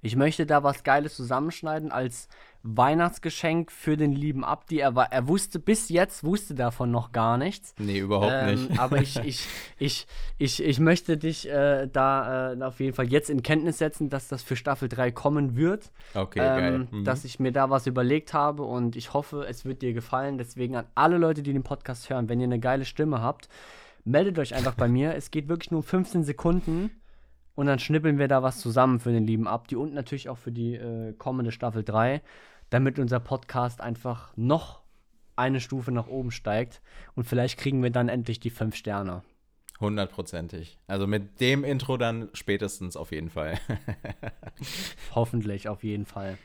[0.01, 2.27] Ich möchte da was Geiles zusammenschneiden als
[2.63, 4.79] Weihnachtsgeschenk für den lieben Abdi.
[4.79, 7.75] Er, war, er wusste bis jetzt, wusste davon noch gar nichts.
[7.77, 8.79] Nee, überhaupt ähm, nicht.
[8.79, 9.45] aber ich, ich,
[9.77, 10.07] ich,
[10.37, 14.29] ich, ich möchte dich äh, da äh, auf jeden Fall jetzt in Kenntnis setzen, dass
[14.29, 15.91] das für Staffel 3 kommen wird.
[16.13, 16.87] Okay, ähm, geil.
[16.89, 17.03] Mhm.
[17.03, 20.37] Dass ich mir da was überlegt habe und ich hoffe, es wird dir gefallen.
[20.37, 23.49] Deswegen an alle Leute, die den Podcast hören, wenn ihr eine geile Stimme habt,
[24.05, 25.15] meldet euch einfach bei mir.
[25.15, 26.91] Es geht wirklich nur 15 Sekunden.
[27.55, 30.51] Und dann schnippeln wir da was zusammen für den lieben Abdi und natürlich auch für
[30.51, 32.21] die äh, kommende Staffel 3
[32.73, 34.81] damit unser Podcast einfach noch
[35.35, 36.81] eine Stufe nach oben steigt
[37.13, 39.21] und vielleicht kriegen wir dann endlich die fünf Sterne.
[39.79, 40.79] Hundertprozentig.
[40.87, 43.59] Also mit dem Intro dann spätestens auf jeden Fall.
[45.15, 46.37] Hoffentlich auf jeden Fall.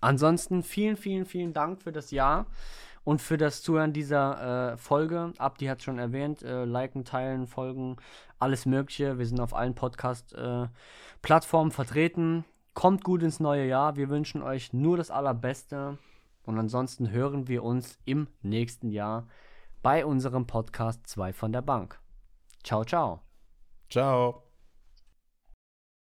[0.00, 2.46] Ansonsten vielen, vielen, vielen Dank für das Jahr
[3.06, 5.32] und für das Zuhören dieser äh, Folge.
[5.38, 6.42] Abdi hat es schon erwähnt.
[6.42, 7.98] Äh, liken, teilen, folgen,
[8.40, 9.16] alles Mögliche.
[9.16, 12.44] Wir sind auf allen Podcast-Plattformen äh, vertreten.
[12.74, 13.94] Kommt gut ins neue Jahr.
[13.94, 15.98] Wir wünschen euch nur das Allerbeste.
[16.46, 19.28] Und ansonsten hören wir uns im nächsten Jahr
[19.84, 22.00] bei unserem Podcast 2 von der Bank.
[22.64, 23.20] Ciao, ciao.
[23.88, 24.45] Ciao.